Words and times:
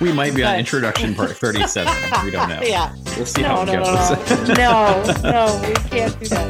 We 0.00 0.12
might 0.12 0.34
be 0.34 0.42
on 0.42 0.58
introduction 0.58 1.14
part 1.14 1.30
37. 1.36 2.24
We 2.24 2.30
don't 2.32 2.48
know. 2.48 2.60
Yeah. 2.62 2.92
We'll 3.16 3.24
see 3.26 3.42
No, 3.42 3.48
how 3.48 3.62
it 3.62 3.66
no, 3.66 3.72
no, 3.74 3.84
goes. 3.84 4.48
no. 4.48 4.54
no, 5.22 5.30
no, 5.30 5.68
we 5.68 5.74
can't 5.90 6.18
do 6.20 6.26
that. 6.28 6.48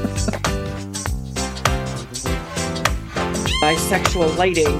Bisexual 3.62 4.36
lighting. 4.38 4.72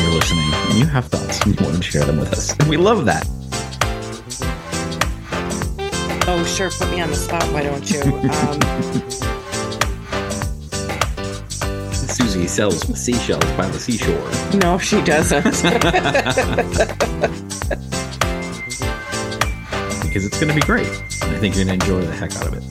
You're 0.00 0.14
listening 0.14 0.50
and 0.70 0.78
you 0.78 0.86
have 0.86 1.06
thoughts 1.06 1.40
and 1.42 1.58
you 1.60 1.64
want 1.66 1.76
to 1.76 1.82
share 1.82 2.04
them 2.04 2.18
with 2.18 2.32
us. 2.32 2.56
We 2.66 2.76
love 2.76 3.04
that. 3.04 3.26
Oh, 6.30 6.44
sure. 6.44 6.70
Put 6.70 6.90
me 6.90 7.00
on 7.00 7.10
the 7.10 7.16
spot. 7.16 7.42
Why 7.52 7.62
don't 7.62 7.88
you? 7.90 8.00
Um, 8.02 9.08
Susie 12.38 12.48
sells 12.48 12.80
seashells 12.96 13.44
by 13.56 13.66
the 13.66 13.80
seashore. 13.80 14.30
no, 14.60 14.78
she 14.78 15.02
doesn't. 15.02 15.42
because 20.02 20.24
it's 20.24 20.38
going 20.38 20.48
to 20.48 20.54
be 20.54 20.60
great. 20.60 20.86
I 20.86 21.36
think 21.40 21.56
you're 21.56 21.64
going 21.64 21.80
to 21.80 21.84
enjoy 21.84 22.02
the 22.02 22.12
heck 22.12 22.36
out 22.36 22.46
of 22.46 22.54
it. 22.54 22.62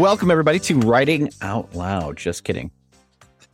Welcome, 0.00 0.32
everybody, 0.32 0.58
to 0.58 0.80
Writing 0.80 1.30
Out 1.40 1.76
Loud. 1.76 2.16
Just 2.16 2.42
kidding. 2.42 2.72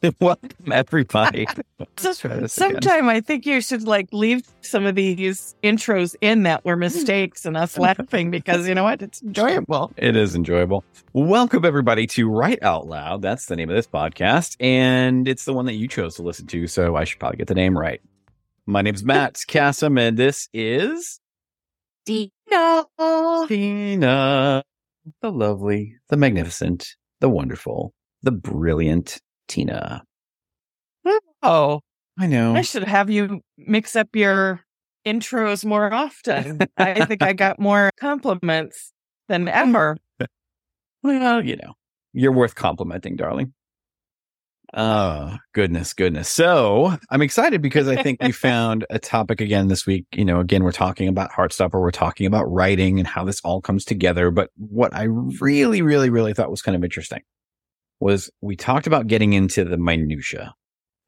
Welcome, 0.21 0.73
everybody. 0.73 1.47
Let's 1.79 2.19
try 2.19 2.37
this 2.37 2.59
again. 2.59 2.73
Sometime 2.73 3.09
I 3.09 3.21
think 3.21 3.47
you 3.47 3.61
should 3.63 3.85
like 3.85 4.09
leave 4.13 4.47
some 4.61 4.85
of 4.85 4.97
these 4.97 5.55
intros 5.63 6.15
in 6.21 6.43
that 6.43 6.65
were 6.65 6.75
hmm. 6.75 6.81
mistakes 6.81 7.47
and 7.47 7.57
us 7.57 7.79
laughing 7.79 8.31
because 8.31 8.69
you 8.69 8.75
know 8.75 8.85
what? 8.85 9.01
It's 9.01 9.23
enjoyable. 9.23 9.93
It 9.97 10.15
is 10.15 10.35
enjoyable. 10.35 10.85
Welcome, 11.15 11.65
everybody, 11.65 12.07
to 12.09 12.29
Write 12.29 12.63
Out 12.63 12.87
Loud. 12.87 13.23
That's 13.23 13.47
the 13.47 13.57
name 13.57 13.71
of 13.71 13.77
this 13.77 13.87
podcast, 13.87 14.57
and 14.61 15.27
it's 15.27 15.47
the 15.47 15.55
one 15.55 15.65
that 15.67 15.75
you 15.75 15.89
chose 15.89 16.17
to 16.17 16.23
listen 16.23 16.47
to, 16.49 16.67
so 16.67 16.97
I 16.97 17.05
should 17.05 17.19
probably 17.19 17.39
get 17.39 17.47
the 17.47 17.55
name 17.55 17.79
right. 17.79 18.03
My 18.67 18.83
name's 18.83 19.05
Matt 19.05 19.35
Cassem, 19.49 19.99
and 19.99 20.19
this 20.19 20.49
is 20.53 21.21
Dino. 22.05 22.87
Tina, 23.49 24.65
the 25.23 25.33
lovely, 25.33 25.97
the 26.11 26.17
magnificent, 26.19 26.89
the 27.21 27.31
wonderful, 27.31 27.95
the 28.23 28.33
brilliant 28.33 29.21
Tina. 29.49 30.05
Oh, 31.43 31.81
I 32.19 32.27
know. 32.27 32.55
I 32.55 32.63
should 32.63 32.85
have 32.85 33.11
you 33.11 33.41
mix 33.59 33.97
up 33.97 34.09
your 34.15 34.61
intros 35.07 35.65
more 35.65 35.93
often. 35.93 36.61
I 36.77 37.05
think 37.05 37.23
I 37.23 37.33
got 37.33 37.59
more 37.59 37.91
compliments 37.99 38.93
than 39.29 39.49
ever. 39.49 39.99
Well, 41.03 41.45
you 41.45 41.57
know, 41.57 41.75
you're 42.13 42.33
worth 42.33 42.55
complimenting, 42.55 43.17
darling. 43.17 43.53
Oh, 44.77 45.37
goodness, 45.53 45.93
goodness. 45.93 46.29
So 46.29 46.97
I'm 47.11 47.23
excited 47.23 47.63
because 47.63 47.87
I 47.87 48.03
think 48.03 48.23
we 48.23 48.33
found 48.33 48.87
a 48.91 48.99
topic 48.99 49.41
again 49.41 49.69
this 49.69 49.87
week. 49.87 50.07
You 50.13 50.25
know, 50.25 50.41
again, 50.41 50.65
we're 50.65 50.73
talking 50.73 51.07
about 51.07 51.31
Heartstopper. 51.31 51.81
We're 51.81 51.93
talking 51.93 52.27
about 52.27 52.51
writing 52.51 52.99
and 52.99 53.07
how 53.07 53.25
this 53.25 53.41
all 53.43 53.61
comes 53.61 53.85
together. 53.85 54.31
But 54.31 54.51
what 54.57 54.95
I 54.95 55.05
really, 55.05 55.83
really, 55.83 56.11
really 56.11 56.33
thought 56.33 56.51
was 56.51 56.63
kind 56.63 56.75
of 56.75 56.83
interesting 56.83 57.21
was 58.01 58.31
we 58.41 58.57
talked 58.57 58.87
about 58.87 59.07
getting 59.07 59.33
into 59.33 59.65
the 59.65 59.77
minutia, 59.77 60.55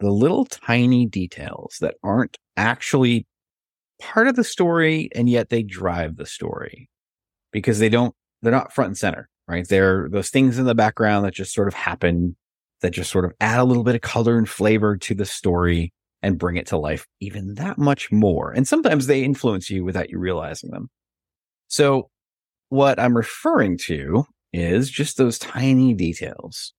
the 0.01 0.11
little 0.11 0.45
tiny 0.45 1.07
details 1.07 1.77
that 1.81 1.97
aren't 2.03 2.37
actually 2.57 3.27
part 4.01 4.29
of 4.29 4.37
the 4.37 4.45
story 4.45 5.09
and 5.15 5.29
yet 5.29 5.49
they 5.49 5.63
drive 5.63 6.17
the 6.17 6.27
story 6.27 6.89
because 7.53 7.79
they 7.79 7.89
don't, 7.89 8.15
they're 8.43 8.53
not 8.53 8.73
front 8.73 8.89
and 8.89 8.99
center, 8.99 9.29
right? 9.49 9.67
They're 9.67 10.09
those 10.11 10.31
things 10.31 10.59
in 10.59 10.67
the 10.67 10.75
background 10.75 11.25
that 11.25 11.35
just 11.35 11.55
sort 11.55 11.69
of 11.69 11.75
happen 11.75 12.37
that 12.83 12.91
just 12.91 13.11
sort 13.11 13.25
of 13.25 13.33
add 13.41 13.59
a 13.59 13.65
little 13.65 13.85
bit 13.85 13.95
of 13.95 14.01
color 14.01 14.37
and 14.37 14.49
flavor 14.49 14.97
to 14.97 15.15
the 15.15 15.25
story 15.25 15.93
and 16.23 16.39
bring 16.39 16.57
it 16.57 16.67
to 16.69 16.77
life 16.77 17.07
even 17.21 17.55
that 17.55 17.79
much 17.79 18.11
more. 18.11 18.53
And 18.53 18.67
sometimes 18.67 19.07
they 19.07 19.23
influence 19.23 19.71
you 19.71 19.85
without 19.85 20.11
you 20.11 20.19
realizing 20.19 20.71
them. 20.71 20.89
So 21.69 22.11
what 22.69 22.99
I'm 22.99 23.17
referring 23.17 23.79
to 23.87 24.25
is 24.53 24.91
just 24.91 25.17
those 25.17 25.39
tiny 25.39 25.95
details, 25.95 26.73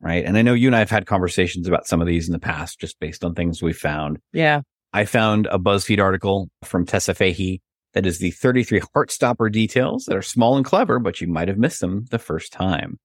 right? 0.00 0.24
And 0.24 0.36
I 0.38 0.42
know 0.42 0.54
you 0.54 0.68
and 0.68 0.76
I 0.76 0.80
have 0.80 0.90
had 0.90 1.06
conversations 1.06 1.68
about 1.68 1.86
some 1.86 2.00
of 2.00 2.06
these 2.06 2.28
in 2.28 2.32
the 2.32 2.38
past, 2.38 2.80
just 2.80 2.98
based 3.00 3.24
on 3.24 3.34
things 3.34 3.62
we 3.62 3.72
found. 3.72 4.18
Yeah. 4.32 4.62
I 4.92 5.04
found 5.04 5.46
a 5.46 5.58
BuzzFeed 5.58 6.02
article 6.02 6.48
from 6.64 6.84
Tessa 6.86 7.14
Fahey 7.14 7.60
that 7.94 8.06
is 8.06 8.18
the 8.18 8.30
33 8.32 8.80
Heartstopper 8.94 9.50
details 9.52 10.04
that 10.06 10.16
are 10.16 10.22
small 10.22 10.56
and 10.56 10.64
clever, 10.64 10.98
but 10.98 11.20
you 11.20 11.26
might 11.28 11.48
have 11.48 11.58
missed 11.58 11.80
them 11.80 12.06
the 12.10 12.18
first 12.18 12.52
time. 12.52 12.98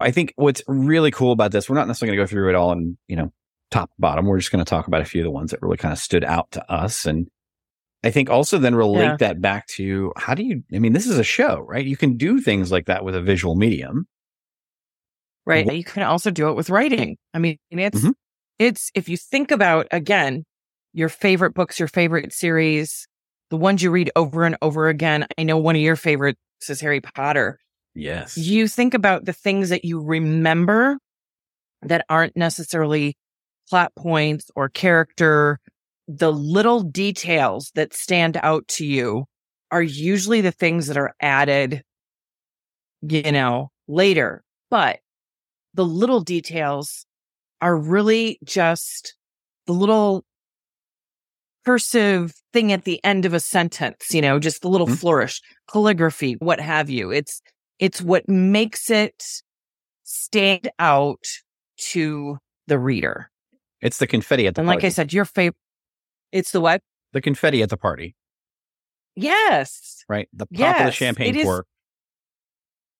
I 0.00 0.10
think 0.10 0.32
what's 0.36 0.62
really 0.68 1.10
cool 1.10 1.32
about 1.32 1.52
this, 1.52 1.70
we're 1.70 1.76
not 1.76 1.86
necessarily 1.86 2.16
going 2.16 2.26
to 2.26 2.30
go 2.30 2.34
through 2.34 2.50
it 2.50 2.54
all 2.54 2.72
in, 2.72 2.98
you 3.08 3.16
know, 3.16 3.32
top 3.70 3.88
to 3.90 3.94
bottom. 3.98 4.26
We're 4.26 4.38
just 4.38 4.52
going 4.52 4.64
to 4.64 4.68
talk 4.68 4.86
about 4.86 5.00
a 5.00 5.06
few 5.06 5.22
of 5.22 5.24
the 5.24 5.30
ones 5.30 5.50
that 5.52 5.62
really 5.62 5.78
kind 5.78 5.92
of 5.92 5.98
stood 5.98 6.24
out 6.24 6.50
to 6.52 6.70
us. 6.70 7.06
And 7.06 7.28
I 8.04 8.10
think 8.10 8.28
also 8.28 8.58
then 8.58 8.74
relate 8.74 9.02
Yeah. 9.04 9.16
that 9.20 9.40
back 9.40 9.66
to 9.68 10.12
how 10.16 10.34
do 10.34 10.44
you, 10.44 10.62
I 10.74 10.78
mean, 10.78 10.92
this 10.92 11.06
is 11.06 11.18
a 11.18 11.24
show, 11.24 11.60
right? 11.60 11.84
You 11.84 11.96
can 11.96 12.16
do 12.16 12.40
things 12.40 12.70
like 12.70 12.86
that 12.86 13.04
with 13.04 13.14
a 13.14 13.22
visual 13.22 13.54
medium. 13.56 14.06
Right. 15.46 15.72
You 15.72 15.84
can 15.84 16.02
also 16.02 16.30
do 16.30 16.48
it 16.48 16.54
with 16.54 16.70
writing. 16.70 17.16
I 17.34 17.38
mean, 17.38 17.58
it's, 17.70 18.00
Mhm. 18.00 18.14
it's, 18.58 18.90
if 18.94 19.08
you 19.08 19.16
think 19.16 19.50
about 19.50 19.86
again, 19.92 20.44
your 20.92 21.08
favorite 21.08 21.54
books, 21.54 21.78
your 21.78 21.88
favorite 21.88 22.32
series, 22.32 23.06
the 23.50 23.56
ones 23.56 23.82
you 23.82 23.90
read 23.90 24.10
over 24.16 24.44
and 24.44 24.56
over 24.62 24.88
again. 24.88 25.26
I 25.38 25.44
know 25.44 25.56
one 25.58 25.76
of 25.76 25.82
your 25.82 25.96
favorites 25.96 26.38
is 26.68 26.80
Harry 26.80 27.00
Potter. 27.00 27.58
Yes. 27.94 28.36
You 28.36 28.66
think 28.66 28.92
about 28.94 29.24
the 29.24 29.32
things 29.32 29.68
that 29.68 29.84
you 29.84 30.00
remember 30.00 30.98
that 31.82 32.04
aren't 32.08 32.36
necessarily 32.36 33.16
plot 33.68 33.92
points 33.96 34.50
or 34.56 34.68
character. 34.68 35.60
The 36.08 36.32
little 36.32 36.82
details 36.82 37.70
that 37.74 37.94
stand 37.94 38.38
out 38.42 38.66
to 38.68 38.86
you 38.86 39.26
are 39.70 39.82
usually 39.82 40.40
the 40.40 40.52
things 40.52 40.86
that 40.88 40.96
are 40.96 41.14
added, 41.20 41.82
you 43.02 43.30
know, 43.32 43.70
later. 43.88 44.42
But 44.70 45.00
the 45.76 45.84
little 45.84 46.20
details 46.20 47.06
are 47.60 47.76
really 47.76 48.38
just 48.44 49.14
the 49.66 49.72
little 49.72 50.24
cursive 51.64 52.32
thing 52.52 52.72
at 52.72 52.84
the 52.84 53.02
end 53.04 53.24
of 53.24 53.34
a 53.34 53.40
sentence, 53.40 54.12
you 54.14 54.22
know, 54.22 54.38
just 54.38 54.62
the 54.62 54.68
little 54.68 54.86
Mhm. 54.86 54.98
flourish, 54.98 55.40
calligraphy, 55.70 56.34
what 56.34 56.60
have 56.60 56.88
you. 56.88 57.10
It's, 57.10 57.42
it's 57.78 58.00
what 58.00 58.28
makes 58.28 58.88
it 58.90 59.22
stand 60.04 60.70
out 60.78 61.24
to 61.90 62.38
the 62.68 62.78
reader. 62.78 63.30
It's 63.82 63.98
the 63.98 64.06
confetti 64.06 64.46
at 64.46 64.54
the 64.54 64.60
And 64.62 64.68
party. 64.68 64.76
like 64.78 64.84
I 64.84 64.88
said, 64.90 65.12
your 65.12 65.24
favorite, 65.24 65.56
it's 66.32 66.52
the 66.52 66.60
what? 66.60 66.82
the 67.12 67.20
confetti 67.20 67.62
at 67.62 67.70
the 67.70 67.76
party, 67.78 68.14
Yes. 69.14 70.04
right? 70.08 70.28
The 70.32 70.46
pop 70.46 70.80
of 70.80 70.86
the 70.86 70.92
champagne 70.92 71.34
cork. 71.42 71.66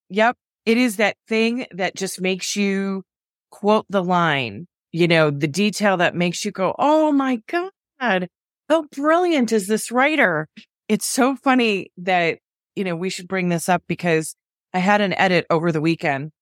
Yep. 0.08 0.36
It 0.66 0.76
is 0.78 0.96
that 0.96 1.16
thing 1.28 1.66
that 1.72 1.94
just 1.94 2.20
makes 2.20 2.56
you 2.56 3.04
quote 3.50 3.86
the 3.88 4.02
line, 4.02 4.66
you 4.92 5.08
know, 5.08 5.30
the 5.30 5.48
detail 5.48 5.96
that 5.98 6.14
makes 6.14 6.44
you 6.44 6.50
go, 6.50 6.74
Oh 6.78 7.12
my 7.12 7.40
God, 7.48 8.28
how 8.68 8.82
brilliant 8.92 9.52
is 9.52 9.68
this 9.68 9.90
writer? 9.92 10.48
It's 10.88 11.06
so 11.06 11.36
funny 11.36 11.90
that, 11.98 12.38
you 12.74 12.84
know, 12.84 12.96
we 12.96 13.10
should 13.10 13.28
bring 13.28 13.48
this 13.48 13.68
up 13.68 13.82
because 13.86 14.34
I 14.74 14.78
had 14.80 15.00
an 15.00 15.12
edit 15.14 15.46
over 15.50 15.72
the 15.72 15.80
weekend 15.80 16.32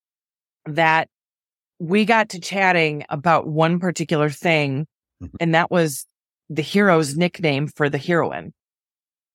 that 0.67 1.09
we 1.81 2.05
got 2.05 2.31
to 2.31 2.41
chatting 2.41 3.05
about 3.11 3.47
one 3.47 3.81
particular 3.81 4.31
thing, 4.31 4.87
Mhm. 5.23 5.31
and 5.41 5.55
that 5.55 5.71
was 5.71 6.07
the 6.51 6.63
hero's 6.63 7.17
nickname 7.17 7.69
for 7.69 7.91
the 7.91 7.99
heroine. 7.99 8.53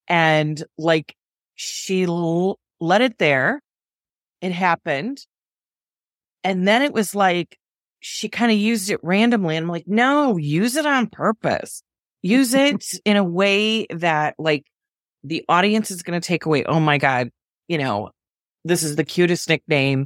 And 0.07 0.63
like 0.77 1.15
she 1.55 2.03
l- 2.03 2.59
let 2.79 3.01
it 3.01 3.17
there. 3.19 3.61
It 4.41 4.51
happened. 4.51 5.25
And 6.43 6.67
then 6.67 6.81
it 6.81 6.93
was 6.93 7.13
like 7.13 7.57
she 7.99 8.29
kind 8.29 8.51
of 8.51 8.57
used 8.57 8.89
it 8.89 8.99
randomly. 9.03 9.57
And 9.57 9.65
I'm 9.65 9.69
like, 9.69 9.87
no, 9.87 10.37
use 10.37 10.75
it 10.75 10.85
on 10.85 11.07
purpose. 11.07 11.83
Use 12.21 12.53
it 12.53 12.83
in 13.05 13.17
a 13.17 13.23
way 13.23 13.85
that 13.87 14.35
like 14.37 14.65
the 15.23 15.43
audience 15.49 15.91
is 15.91 16.03
going 16.03 16.19
to 16.19 16.25
take 16.25 16.45
away. 16.45 16.63
Oh 16.63 16.79
my 16.79 16.97
God, 16.97 17.29
you 17.67 17.77
know, 17.77 18.11
this 18.63 18.83
is 18.83 18.95
the 18.95 19.03
cutest 19.03 19.49
nickname 19.49 20.05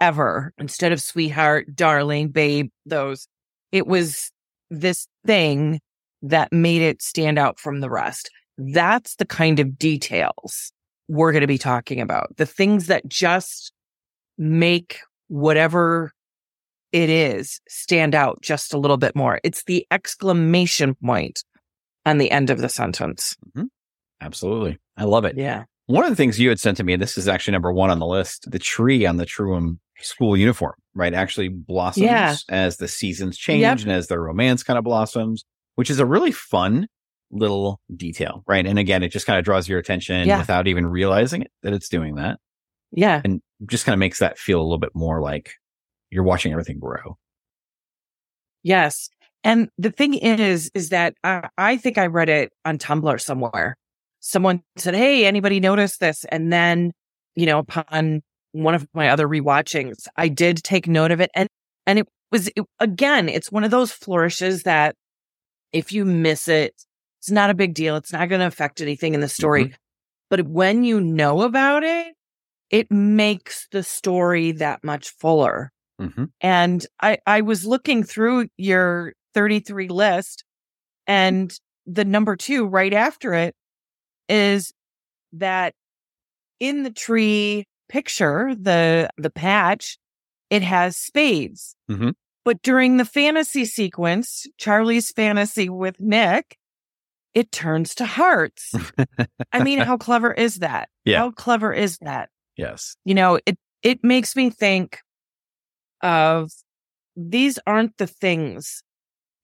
ever. 0.00 0.52
Instead 0.58 0.92
of 0.92 1.00
sweetheart, 1.00 1.74
darling, 1.74 2.28
babe, 2.28 2.70
those, 2.86 3.26
it 3.72 3.86
was 3.86 4.30
this 4.70 5.06
thing 5.26 5.80
that 6.22 6.52
made 6.52 6.82
it 6.82 7.02
stand 7.02 7.38
out 7.38 7.58
from 7.58 7.80
the 7.80 7.90
rest. 7.90 8.30
That's 8.56 9.16
the 9.16 9.26
kind 9.26 9.60
of 9.60 9.78
details 9.78 10.72
we're 11.08 11.32
going 11.32 11.42
to 11.42 11.46
be 11.46 11.58
talking 11.58 12.00
about. 12.00 12.36
The 12.36 12.46
things 12.46 12.86
that 12.86 13.06
just 13.06 13.72
make 14.38 15.00
whatever 15.28 16.12
it 16.92 17.10
is 17.10 17.60
stand 17.68 18.14
out 18.14 18.40
just 18.42 18.72
a 18.72 18.78
little 18.78 18.96
bit 18.96 19.16
more. 19.16 19.40
It's 19.42 19.64
the 19.64 19.86
exclamation 19.90 20.94
point 21.04 21.42
on 22.06 22.18
the 22.18 22.30
end 22.30 22.50
of 22.50 22.58
the 22.58 22.68
sentence. 22.68 23.36
Mm-hmm. 23.48 23.66
Absolutely. 24.20 24.78
I 24.96 25.04
love 25.04 25.24
it. 25.24 25.36
Yeah. 25.36 25.64
One 25.86 26.04
of 26.04 26.10
the 26.10 26.16
things 26.16 26.38
you 26.40 26.48
had 26.48 26.60
sent 26.60 26.76
to 26.78 26.84
me, 26.84 26.94
and 26.94 27.02
this 27.02 27.18
is 27.18 27.28
actually 27.28 27.52
number 27.52 27.72
one 27.72 27.90
on 27.90 27.98
the 27.98 28.06
list, 28.06 28.50
the 28.50 28.58
tree 28.58 29.04
on 29.04 29.16
the 29.16 29.26
Truham 29.26 29.78
school 30.00 30.36
uniform, 30.36 30.74
right? 30.94 31.12
Actually 31.12 31.48
blossoms 31.48 32.04
Yeah. 32.06 32.36
as 32.48 32.78
the 32.78 32.88
seasons 32.88 33.36
change 33.36 33.60
Yep. 33.62 33.80
and 33.80 33.92
as 33.92 34.06
their 34.06 34.20
romance 34.20 34.62
kind 34.62 34.78
of 34.78 34.84
blossoms, 34.84 35.44
which 35.74 35.90
is 35.90 35.98
a 35.98 36.06
really 36.06 36.32
fun 36.32 36.86
little 37.30 37.80
detail, 37.94 38.42
right? 38.46 38.64
And 38.66 38.78
again, 38.78 39.02
it 39.02 39.08
just 39.08 39.26
kind 39.26 39.38
of 39.38 39.44
draws 39.44 39.68
your 39.68 39.78
attention 39.78 40.26
Yeah. 40.28 40.38
without 40.38 40.68
even 40.68 40.86
realizing 40.86 41.42
it 41.42 41.50
that 41.62 41.72
it's 41.72 41.88
doing 41.88 42.14
that 42.14 42.38
Yeah. 42.92 43.20
and 43.24 43.40
just 43.66 43.84
kind 43.84 43.94
of 43.94 43.98
makes 43.98 44.18
that 44.18 44.38
feel 44.38 44.60
a 44.60 44.64
little 44.64 44.78
bit 44.78 44.94
more 44.94 45.20
like 45.20 45.52
you're 46.10 46.24
watching 46.24 46.52
everything 46.52 46.78
grow. 46.78 47.16
Yes. 48.62 49.08
And 49.42 49.68
the 49.76 49.90
thing 49.90 50.14
is, 50.14 50.70
is 50.74 50.88
that 50.88 51.14
I, 51.22 51.48
I 51.58 51.76
think 51.76 51.98
I 51.98 52.06
read 52.06 52.28
it 52.28 52.52
on 52.64 52.78
Tumblr 52.78 53.20
somewhere. 53.20 53.76
Someone 54.20 54.62
said, 54.76 54.94
Hey, 54.94 55.26
anybody 55.26 55.60
notice 55.60 55.98
this? 55.98 56.24
And 56.30 56.52
then, 56.52 56.92
you 57.34 57.46
know, 57.46 57.58
upon 57.58 58.22
one 58.52 58.74
of 58.74 58.86
my 58.94 59.10
other 59.10 59.28
rewatchings, 59.28 60.06
I 60.16 60.28
did 60.28 60.64
take 60.64 60.88
note 60.88 61.10
of 61.10 61.20
it. 61.20 61.30
And, 61.34 61.48
and 61.86 61.98
it 61.98 62.08
was, 62.32 62.48
it, 62.56 62.64
again, 62.80 63.28
it's 63.28 63.52
one 63.52 63.64
of 63.64 63.70
those 63.70 63.92
flourishes 63.92 64.62
that 64.62 64.96
if 65.72 65.92
you 65.92 66.06
miss 66.06 66.48
it, 66.48 66.72
it's 67.20 67.30
not 67.30 67.50
a 67.50 67.54
big 67.54 67.74
deal. 67.74 67.96
It's 67.96 68.12
not 68.12 68.28
going 68.28 68.40
to 68.40 68.46
affect 68.46 68.80
anything 68.80 69.12
in 69.12 69.20
the 69.20 69.28
story. 69.28 69.64
Mm-hmm. 69.64 69.74
But 70.30 70.48
when 70.48 70.84
you 70.84 71.00
know 71.00 71.42
about 71.42 71.84
it, 71.84 72.13
it 72.74 72.90
makes 72.90 73.68
the 73.70 73.84
story 73.84 74.50
that 74.50 74.82
much 74.82 75.10
fuller. 75.10 75.70
hmm 76.00 76.24
And 76.40 76.84
I, 77.00 77.18
I 77.24 77.40
was 77.40 77.64
looking 77.64 78.02
through 78.02 78.48
your 78.56 79.12
33 79.32 79.88
list 79.88 80.42
and 81.06 81.56
the 81.86 82.04
number 82.04 82.34
two 82.34 82.66
right 82.66 82.92
after 82.92 83.32
it 83.32 83.54
is 84.28 84.72
that 85.34 85.74
in 86.58 86.82
the 86.82 86.90
tree 86.90 87.64
picture, 87.88 88.54
the, 88.58 89.08
the 89.18 89.30
patch, 89.30 89.96
it 90.50 90.62
has 90.62 90.96
spades. 90.96 91.76
Mhm. 91.90 92.14
But 92.44 92.60
during 92.62 92.96
the 92.96 93.04
fantasy 93.04 93.64
sequence, 93.64 94.46
Charlie's 94.58 95.12
fantasy 95.12 95.68
with 95.68 96.00
Nick, 96.00 96.56
it 97.34 97.52
turns 97.52 97.94
to 97.96 98.04
hearts. 98.04 98.74
I 99.52 99.62
mean, 99.62 99.78
how 99.78 99.96
clever 99.96 100.32
is 100.32 100.56
that? 100.56 100.88
Yeah. 101.04 101.18
How 101.18 101.30
clever 101.30 101.72
is 101.72 101.98
that? 101.98 102.30
Yes. 102.56 102.96
you 103.04 103.14
know, 103.14 103.38
it, 103.46 103.58
it 103.82 104.02
makes 104.02 104.36
me 104.36 104.50
think 104.50 105.00
of 106.02 106.50
these 107.16 107.58
aren't 107.66 107.96
the 107.98 108.06
things. 108.06 108.82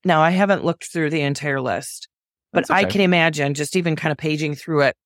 Now, 0.05 0.21
I 0.23 0.31
haven't 0.31 0.65
looked 0.65 0.91
through 0.91 1.11
the 1.11 1.21
entire 1.21 1.61
list, 1.61 2.09
but 2.53 2.61
That's 2.61 2.71
I 2.71 2.85
can 2.85 3.01
imagine 3.01 3.55
just 3.55 3.77
even 3.77 3.97
kind 3.97 4.13
of 4.13 4.19
paging 4.19 4.55
through 4.55 4.83
it. 4.83 4.97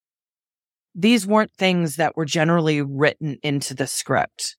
These 0.95 1.27
weren't 1.27 1.53
things 1.59 1.97
that 1.97 2.17
were 2.17 2.25
generally 2.25 2.81
written 2.81 3.39
into 3.43 3.75
the 3.75 3.87
script. 3.87 4.57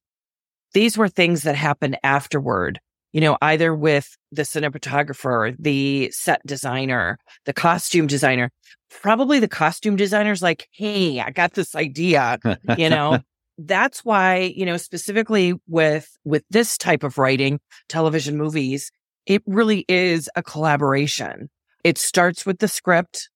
These 0.73 0.97
were 0.97 1.07
things 1.07 1.43
that 1.43 1.55
happened 1.55 1.97
afterward, 2.03 2.81
you 3.13 3.21
know, 3.21 3.37
either 3.41 3.73
with 3.73 4.17
the 4.33 4.41
cinematographer, 4.41 5.55
the 5.57 6.11
set 6.11 6.45
designer, 6.45 7.17
the 7.45 7.53
costume 7.53 8.07
designer. 8.07 8.51
Probably 8.89 9.39
the 9.39 9.47
costume 9.47 9.95
designer's 9.95 10.41
like, 10.41 10.67
Hey, 10.73 11.21
I 11.21 11.31
got 11.31 11.53
this 11.53 11.75
idea 11.75 12.39
you 12.77 12.89
know 12.89 13.19
that's 13.57 14.03
why 14.03 14.53
you 14.55 14.65
know 14.65 14.77
specifically 14.77 15.53
with 15.67 16.17
with 16.23 16.43
this 16.49 16.77
type 16.77 17.03
of 17.03 17.17
writing 17.17 17.59
television 17.87 18.37
movies 18.37 18.91
it 19.25 19.41
really 19.47 19.85
is 19.87 20.29
a 20.35 20.43
collaboration. 20.43 21.49
It 21.83 21.97
starts 21.97 22.45
with 22.45 22.59
the 22.59 22.67
script 22.67 23.29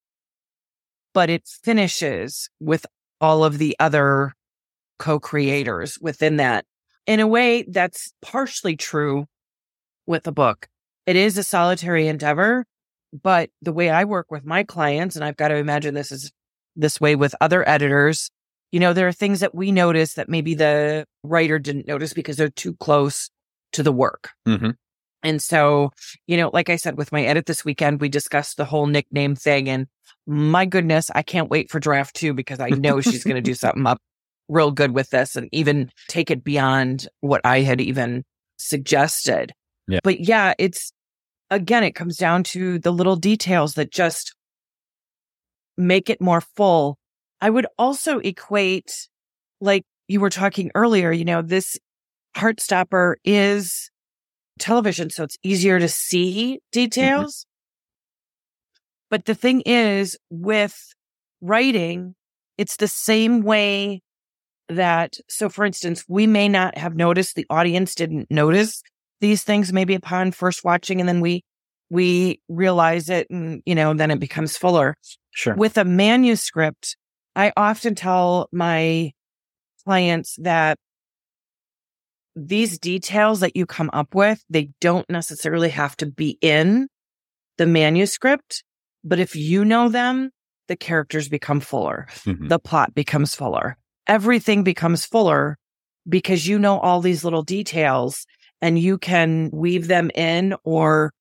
but 1.12 1.28
it 1.28 1.42
finishes 1.64 2.48
with 2.60 2.86
all 3.20 3.42
of 3.42 3.58
the 3.58 3.74
other 3.80 4.32
co-creators 5.00 5.98
within 6.00 6.36
that. 6.36 6.64
In 7.06 7.18
a 7.18 7.26
way 7.26 7.64
that's 7.68 8.12
partially 8.22 8.76
true 8.76 9.26
with 10.06 10.22
the 10.22 10.30
book. 10.30 10.68
It 11.06 11.16
is 11.16 11.36
a 11.36 11.42
solitary 11.42 12.06
endeavor 12.06 12.64
but 13.12 13.50
the 13.60 13.72
way 13.72 13.90
i 13.90 14.04
work 14.04 14.30
with 14.30 14.44
my 14.44 14.62
clients 14.62 15.16
and 15.16 15.24
i've 15.24 15.36
got 15.36 15.48
to 15.48 15.56
imagine 15.56 15.94
this 15.94 16.12
is 16.12 16.30
this 16.76 17.00
way 17.00 17.16
with 17.16 17.34
other 17.40 17.68
editors 17.68 18.30
you 18.72 18.80
know, 18.80 18.92
there 18.92 19.08
are 19.08 19.12
things 19.12 19.40
that 19.40 19.54
we 19.54 19.72
notice 19.72 20.14
that 20.14 20.28
maybe 20.28 20.54
the 20.54 21.06
writer 21.22 21.58
didn't 21.58 21.88
notice 21.88 22.12
because 22.12 22.36
they're 22.36 22.48
too 22.48 22.74
close 22.76 23.30
to 23.72 23.82
the 23.82 23.92
work. 23.92 24.30
hmm 24.46 24.70
And 25.22 25.42
so, 25.42 25.90
you 26.26 26.36
know, 26.36 26.50
like 26.52 26.70
I 26.70 26.76
said, 26.76 26.96
with 26.96 27.12
my 27.12 27.22
edit 27.24 27.46
this 27.46 27.64
weekend, 27.64 28.00
we 28.00 28.08
discussed 28.08 28.56
the 28.56 28.64
whole 28.64 28.86
nickname 28.86 29.34
thing. 29.34 29.68
And 29.68 29.86
my 30.26 30.64
goodness, 30.64 31.10
I 31.14 31.22
can't 31.22 31.50
wait 31.50 31.70
for 31.70 31.80
draft 31.80 32.16
two 32.16 32.34
because 32.34 32.60
I 32.60 32.70
know 32.70 33.00
she's 33.00 33.24
going 33.24 33.36
to 33.36 33.42
do 33.42 33.54
something 33.62 33.86
up 33.86 33.98
real 34.48 34.70
good 34.70 34.92
with 34.92 35.10
this 35.10 35.36
and 35.36 35.48
even 35.52 35.90
take 36.08 36.30
it 36.30 36.42
beyond 36.42 37.08
what 37.20 37.40
I 37.44 37.60
had 37.60 37.80
even 37.80 38.24
suggested. 38.56 39.52
Yeah. 39.86 40.00
But 40.02 40.20
yeah, 40.20 40.54
it's 40.58 40.92
again, 41.50 41.84
it 41.84 41.94
comes 41.94 42.16
down 42.16 42.44
to 42.44 42.78
the 42.78 42.92
little 42.92 43.16
details 43.16 43.74
that 43.74 43.90
just 43.90 44.34
make 45.76 46.10
it 46.10 46.20
more 46.20 46.40
full. 46.40 46.98
I 47.40 47.50
would 47.50 47.66
also 47.78 48.18
equate, 48.18 49.08
like 49.60 49.84
you 50.08 50.20
were 50.20 50.30
talking 50.30 50.70
earlier, 50.74 51.12
you 51.12 51.24
know, 51.24 51.42
this 51.42 51.78
Heartstopper 52.36 53.14
is 53.24 53.90
television, 54.58 55.10
so 55.10 55.24
it's 55.24 55.38
easier 55.42 55.78
to 55.78 55.88
see 55.88 56.54
mm-hmm. 56.54 56.58
details. 56.72 57.46
But 59.10 59.24
the 59.24 59.34
thing 59.34 59.62
is, 59.62 60.16
with 60.30 60.76
writing, 61.40 62.14
it's 62.58 62.76
the 62.76 62.88
same 62.88 63.42
way 63.42 64.02
that, 64.68 65.16
so 65.28 65.48
for 65.48 65.64
instance, 65.64 66.04
we 66.06 66.26
may 66.26 66.48
not 66.48 66.78
have 66.78 66.94
noticed, 66.94 67.34
the 67.34 67.46
audience 67.50 67.94
didn't 67.94 68.30
notice 68.30 68.82
these 69.20 69.42
things 69.42 69.72
maybe 69.72 69.94
upon 69.94 70.30
first 70.30 70.62
watching, 70.62 71.00
and 71.00 71.08
then 71.08 71.20
we, 71.20 71.42
we 71.90 72.40
realize 72.48 73.10
it 73.10 73.28
and, 73.30 73.62
you 73.66 73.74
know, 73.74 73.92
then 73.94 74.10
it 74.10 74.20
becomes 74.20 74.56
fuller 74.56 74.96
Sure. 75.32 75.54
with 75.54 75.76
a 75.76 75.84
manuscript, 75.84 76.96
I 77.36 77.52
often 77.56 77.94
tell 77.94 78.48
my 78.52 79.12
clients 79.84 80.36
that 80.40 80.78
these 82.36 82.78
details 82.78 83.40
that 83.40 83.56
you 83.56 83.66
come 83.66 83.90
up 83.92 84.14
with, 84.14 84.44
they 84.48 84.70
don't 84.80 85.08
necessarily 85.10 85.68
have 85.70 85.96
to 85.98 86.06
be 86.06 86.38
in 86.40 86.88
the 87.58 87.66
manuscript, 87.66 88.64
but 89.04 89.18
if 89.18 89.34
you 89.36 89.64
know 89.64 89.88
them, 89.88 90.30
the 90.68 90.76
characters 90.76 91.28
become 91.28 91.60
fuller, 91.60 92.06
Mhm. 92.24 92.48
the 92.48 92.58
plot 92.58 92.94
becomes 92.94 93.34
fuller, 93.34 93.76
everything 94.06 94.62
becomes 94.62 95.04
fuller 95.04 95.58
because 96.08 96.46
you 96.46 96.58
know 96.58 96.78
all 96.78 97.00
these 97.00 97.24
little 97.24 97.42
details 97.42 98.26
and 98.62 98.78
you 98.78 98.96
can 98.98 99.50
weave 99.52 99.88
them 99.88 100.10
in 100.14 100.54
or 100.64 101.12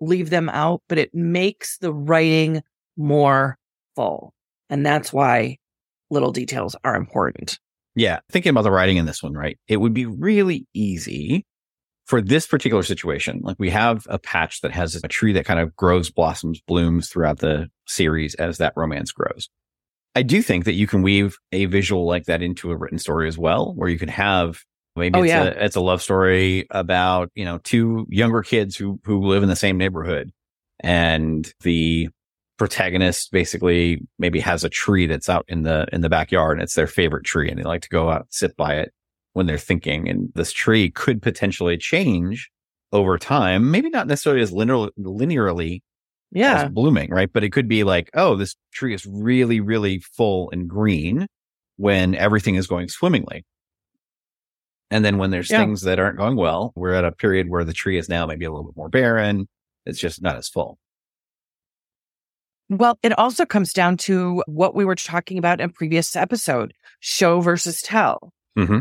leave 0.00 0.30
them 0.30 0.48
out, 0.48 0.82
but 0.88 0.98
it 0.98 1.14
makes 1.14 1.78
the 1.78 1.92
writing 1.92 2.62
more 2.96 3.56
full. 3.94 4.33
And 4.74 4.84
that's 4.84 5.12
why 5.12 5.58
little 6.10 6.32
details 6.32 6.74
are 6.82 6.96
important. 6.96 7.60
Yeah. 7.94 8.18
Thinking 8.32 8.50
about 8.50 8.62
the 8.62 8.72
writing 8.72 8.96
in 8.96 9.06
this 9.06 9.22
one, 9.22 9.34
right? 9.34 9.56
It 9.68 9.76
would 9.76 9.94
be 9.94 10.04
really 10.04 10.66
easy 10.74 11.46
for 12.06 12.20
this 12.20 12.44
particular 12.44 12.82
situation. 12.82 13.38
Like 13.44 13.54
we 13.60 13.70
have 13.70 14.04
a 14.10 14.18
patch 14.18 14.62
that 14.62 14.72
has 14.72 14.96
a 14.96 15.06
tree 15.06 15.32
that 15.34 15.44
kind 15.44 15.60
of 15.60 15.76
grows, 15.76 16.10
blossoms, 16.10 16.60
blooms 16.66 17.08
throughout 17.08 17.38
the 17.38 17.68
series 17.86 18.34
as 18.34 18.58
that 18.58 18.72
romance 18.74 19.12
grows. 19.12 19.48
I 20.16 20.22
do 20.22 20.42
think 20.42 20.64
that 20.64 20.74
you 20.74 20.88
can 20.88 21.02
weave 21.02 21.36
a 21.52 21.66
visual 21.66 22.04
like 22.04 22.24
that 22.24 22.42
into 22.42 22.72
a 22.72 22.76
written 22.76 22.98
story 22.98 23.28
as 23.28 23.38
well, 23.38 23.74
where 23.76 23.88
you 23.88 23.98
can 23.98 24.08
have 24.08 24.64
maybe 24.96 25.20
Oh, 25.20 25.22
it's, 25.22 25.28
yeah. 25.28 25.44
a, 25.44 25.50
it's 25.50 25.76
a 25.76 25.80
love 25.80 26.02
story 26.02 26.66
about, 26.72 27.30
you 27.36 27.44
know, 27.44 27.58
two 27.58 28.08
younger 28.10 28.42
kids 28.42 28.74
who, 28.74 28.98
who 29.04 29.24
live 29.24 29.44
in 29.44 29.48
the 29.48 29.54
same 29.54 29.78
neighborhood 29.78 30.32
and 30.80 31.48
the 31.60 32.08
protagonist 32.56 33.32
basically 33.32 34.00
maybe 34.18 34.38
has 34.40 34.62
a 34.64 34.68
tree 34.68 35.06
that's 35.06 35.28
out 35.28 35.44
in 35.48 35.62
the 35.64 35.86
in 35.92 36.00
the 36.02 36.08
backyard 36.08 36.56
and 36.58 36.62
it's 36.62 36.74
their 36.74 36.86
favorite 36.86 37.24
tree 37.24 37.50
and 37.50 37.58
they 37.58 37.64
like 37.64 37.82
to 37.82 37.88
go 37.88 38.10
out 38.10 38.20
and 38.22 38.28
sit 38.30 38.56
by 38.56 38.74
it 38.76 38.92
when 39.32 39.46
they're 39.46 39.58
thinking. 39.58 40.08
And 40.08 40.30
this 40.34 40.52
tree 40.52 40.90
could 40.90 41.20
potentially 41.20 41.76
change 41.76 42.50
over 42.92 43.18
time 43.18 43.70
maybe 43.72 43.90
not 43.90 44.06
necessarily 44.06 44.40
as 44.42 44.52
linear, 44.52 44.88
linearly 44.98 45.82
Yeah. 46.30 46.62
as 46.64 46.70
blooming 46.70 47.10
right? 47.10 47.32
But 47.32 47.42
it 47.42 47.50
could 47.50 47.66
be 47.68 47.82
like 47.82 48.08
oh 48.14 48.36
this 48.36 48.54
tree 48.72 48.94
is 48.94 49.04
really 49.04 49.60
really 49.60 49.98
full 49.98 50.50
and 50.52 50.68
green 50.68 51.26
when 51.76 52.14
everything 52.14 52.54
is 52.54 52.68
going 52.68 52.88
swimmingly. 52.88 53.44
And 54.92 55.04
then 55.04 55.18
when 55.18 55.30
there's 55.30 55.50
Yeah. 55.50 55.58
things 55.58 55.82
that 55.82 55.98
aren't 55.98 56.18
going 56.18 56.36
well 56.36 56.72
we're 56.76 56.94
at 56.94 57.04
a 57.04 57.10
period 57.10 57.48
where 57.48 57.64
the 57.64 57.72
tree 57.72 57.98
is 57.98 58.08
now 58.08 58.26
maybe 58.26 58.44
a 58.44 58.50
little 58.50 58.64
bit 58.66 58.76
more 58.76 58.88
barren. 58.88 59.48
It's 59.86 59.98
just 59.98 60.22
not 60.22 60.36
as 60.36 60.48
full 60.48 60.78
Well, 62.70 62.98
it 63.02 63.16
also 63.18 63.44
comes 63.44 63.72
down 63.72 63.96
to 63.98 64.42
what 64.46 64.74
we 64.74 64.84
were 64.84 64.94
talking 64.94 65.38
about 65.38 65.60
in 65.60 65.70
previous 65.70 66.16
episode, 66.16 66.72
show 67.00 67.40
versus 67.40 67.82
tell. 67.82 68.32
mm-hmm. 68.58 68.80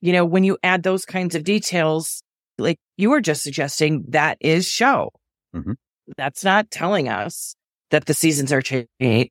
You 0.00 0.12
know, 0.12 0.24
when 0.24 0.42
you 0.42 0.58
add 0.64 0.82
those 0.82 1.04
kinds 1.04 1.36
of 1.36 1.44
details, 1.44 2.22
like 2.58 2.78
you 2.96 3.08
were 3.10 3.20
just 3.20 3.44
suggesting, 3.44 4.04
that 4.08 4.36
is 4.40 4.66
show. 4.66 5.10
Mhm. 5.54 5.76
That's 6.16 6.42
not 6.42 6.72
telling 6.72 7.08
us 7.08 7.54
that 7.90 8.06
the 8.06 8.14
seasons 8.14 8.52
are 8.52 8.62
cha- 8.62 8.82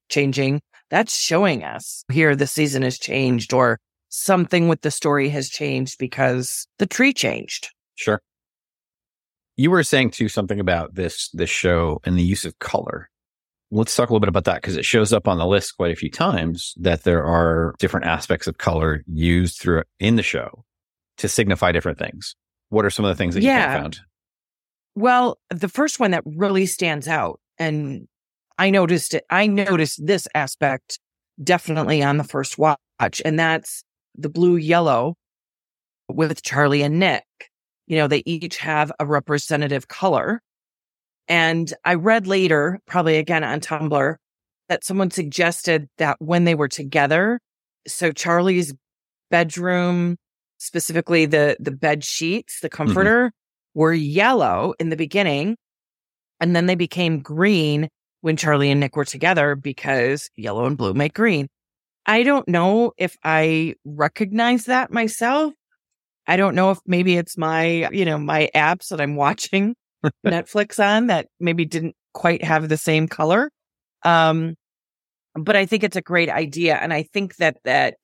changing. 0.07 0.61
That's 0.89 1.17
showing 1.17 1.65
us 1.65 2.05
here 2.11 2.35
the 2.37 2.47
season 2.47 2.83
has 2.83 2.97
changed 2.97 3.51
or 3.53 3.79
something 4.07 4.69
with 4.69 4.81
the 4.81 4.91
story 4.91 5.27
has 5.29 5.49
changed 5.49 5.97
because 5.97 6.67
the 6.79 6.85
tree 6.85 7.13
changed. 7.13 7.69
Sure. 7.95 8.21
You 9.57 9.71
were 9.71 9.83
saying 9.83 10.11
too 10.11 10.29
something 10.29 10.59
about 10.61 10.95
this 10.95 11.29
this 11.33 11.49
show 11.49 11.99
and 12.05 12.17
the 12.17 12.23
use 12.23 12.45
of 12.45 12.57
color. 12.59 13.09
Let's 13.73 13.95
talk 13.95 14.09
a 14.09 14.13
little 14.13 14.19
bit 14.19 14.27
about 14.29 14.43
that 14.45 14.61
because 14.61 14.75
it 14.75 14.83
shows 14.83 15.13
up 15.13 15.27
on 15.29 15.37
the 15.37 15.45
list 15.45 15.77
quite 15.77 15.91
a 15.91 15.95
few 15.95 16.09
times 16.11 16.73
that 16.77 17.03
there 17.03 17.23
are 17.23 17.73
different 17.79 18.05
aspects 18.05 18.45
of 18.45 18.57
color 18.57 19.01
used 19.07 19.59
through 19.59 19.83
in 19.99 20.17
the 20.17 20.23
show 20.23 20.65
to 21.17 21.29
signify 21.29 21.71
different 21.71 21.97
things. 21.97 22.35
What 22.69 22.83
are 22.83 22.89
some 22.89 23.05
of 23.05 23.09
the 23.09 23.15
things 23.15 23.35
that 23.35 23.43
Yeah. 23.43 23.73
you 23.75 23.81
found? 23.81 23.99
Well, 24.95 25.39
the 25.49 25.69
first 25.69 25.99
one 26.01 26.11
that 26.11 26.23
really 26.25 26.65
stands 26.65 27.07
out, 27.07 27.39
and 27.57 28.07
I 28.57 28.69
noticed 28.71 29.13
it, 29.13 29.23
I 29.29 29.47
noticed 29.47 30.05
this 30.05 30.27
aspect 30.35 30.99
definitely 31.41 32.03
on 32.03 32.17
the 32.17 32.25
first 32.25 32.57
watch, 32.57 33.21
and 33.23 33.39
that's 33.39 33.83
the 34.17 34.27
blue 34.29 34.57
yellow 34.57 35.15
with 36.09 36.43
Charlie 36.43 36.81
and 36.81 36.99
Nick. 36.99 37.23
You 37.87 37.97
know, 37.97 38.07
they 38.07 38.21
each 38.25 38.57
have 38.57 38.91
a 38.99 39.05
representative 39.05 39.87
color. 39.87 40.41
And 41.31 41.73
I 41.85 41.93
read 41.93 42.27
later, 42.27 42.81
probably 42.87 43.15
again 43.15 43.45
on 43.45 43.61
Tumblr, 43.61 44.15
that 44.67 44.83
someone 44.83 45.11
suggested 45.11 45.87
that 45.97 46.17
when 46.19 46.43
they 46.43 46.55
were 46.55 46.67
together, 46.67 47.39
so 47.87 48.11
Charlie's 48.11 48.73
bedroom, 49.29 50.17
specifically 50.57 51.25
the 51.25 51.55
the 51.57 51.71
bed 51.71 52.03
sheets, 52.03 52.59
the 52.59 52.69
mm-hmm. 52.69 52.83
comforter, 52.83 53.31
were 53.73 53.93
yellow 53.93 54.73
in 54.77 54.89
the 54.89 54.97
beginning, 54.97 55.55
and 56.41 56.53
then 56.53 56.65
they 56.65 56.75
became 56.75 57.21
green 57.21 57.87
when 58.19 58.35
Charlie 58.35 58.69
and 58.69 58.81
Nick 58.81 58.97
were 58.97 59.05
together 59.05 59.55
because 59.55 60.29
yellow 60.35 60.65
and 60.65 60.77
blue 60.77 60.93
make 60.93 61.13
green. 61.13 61.47
I 62.05 62.23
don't 62.23 62.47
know 62.49 62.91
if 62.97 63.15
I 63.23 63.75
recognize 63.85 64.65
that 64.65 64.91
myself. 64.91 65.53
I 66.27 66.35
don't 66.35 66.55
know 66.55 66.71
if 66.71 66.79
maybe 66.85 67.15
it's 67.15 67.37
my, 67.37 67.87
you 67.89 68.03
know, 68.03 68.17
my 68.17 68.49
apps 68.53 68.89
that 68.89 68.99
I'm 68.99 69.15
watching 69.27 69.75
Netflix 70.25 70.83
on 70.83 71.07
that 71.07 71.27
maybe 71.39 71.65
didn't 71.65 71.95
quite 72.13 72.43
have 72.43 72.69
the 72.69 72.77
same 72.77 73.07
color. 73.07 73.49
Um, 74.03 74.55
but 75.35 75.55
I 75.55 75.65
think 75.65 75.83
it's 75.83 75.95
a 75.95 76.01
great 76.01 76.29
idea. 76.29 76.75
And 76.75 76.93
I 76.93 77.03
think 77.03 77.37
that, 77.37 77.57
that 77.63 77.95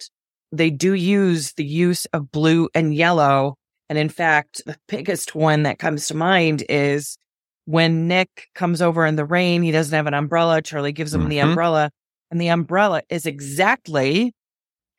they 0.52 0.70
do 0.70 0.94
use 0.94 1.54
the 1.54 1.66
use 1.66 2.06
of 2.14 2.32
blue 2.32 2.70
and 2.74 2.94
yellow. 2.94 3.56
And 3.90 3.98
in 3.98 4.10
fact, 4.10 4.62
the 4.66 4.78
biggest 4.88 5.36
one 5.36 5.64
that 5.64 5.80
comes 5.80 6.08
to 6.08 6.16
mind 6.16 6.64
is 6.70 7.18
when 7.66 8.08
Nick 8.08 8.48
comes 8.56 8.82
over 8.82 9.06
in 9.06 9.18
the 9.18 9.26
rain, 9.26 9.62
he 9.62 9.72
doesn't 9.72 9.96
have 9.96 10.08
an 10.08 10.14
umbrella. 10.14 10.62
Charlie 10.62 10.94
gives 10.94 11.14
him 11.14 11.28
the 11.28 11.40
Mhm. 11.40 11.50
umbrella 11.50 11.92
and 12.32 12.40
the 12.40 12.48
umbrella 12.50 13.02
is 13.10 13.26
exactly 13.26 14.34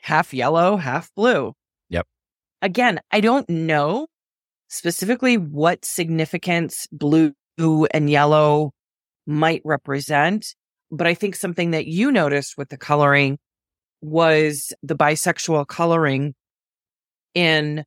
half 0.00 0.35
yellow, 0.35 0.76
half 0.76 1.11
blue. 1.14 1.55
Yep. 1.88 2.07
Again, 2.62 3.00
I 3.11 3.21
don't 3.21 3.49
know 3.49 4.07
specifically 4.69 5.37
what 5.37 5.85
significance 5.85 6.87
blue 6.93 7.35
and 7.91 8.09
yellow 8.11 8.73
might 9.27 9.63
represent, 9.65 10.55
but 10.91 11.07
I 11.07 11.15
think 11.15 11.35
something 11.37 11.73
that 11.73 11.87
you 11.87 12.11
noticed 12.13 12.57
with 12.57 12.69
the 12.69 12.77
coloring 12.79 13.39
was 14.01 14.73
the 14.83 14.95
bisexual 14.97 15.67
coloring 15.67 16.35
in 17.35 17.85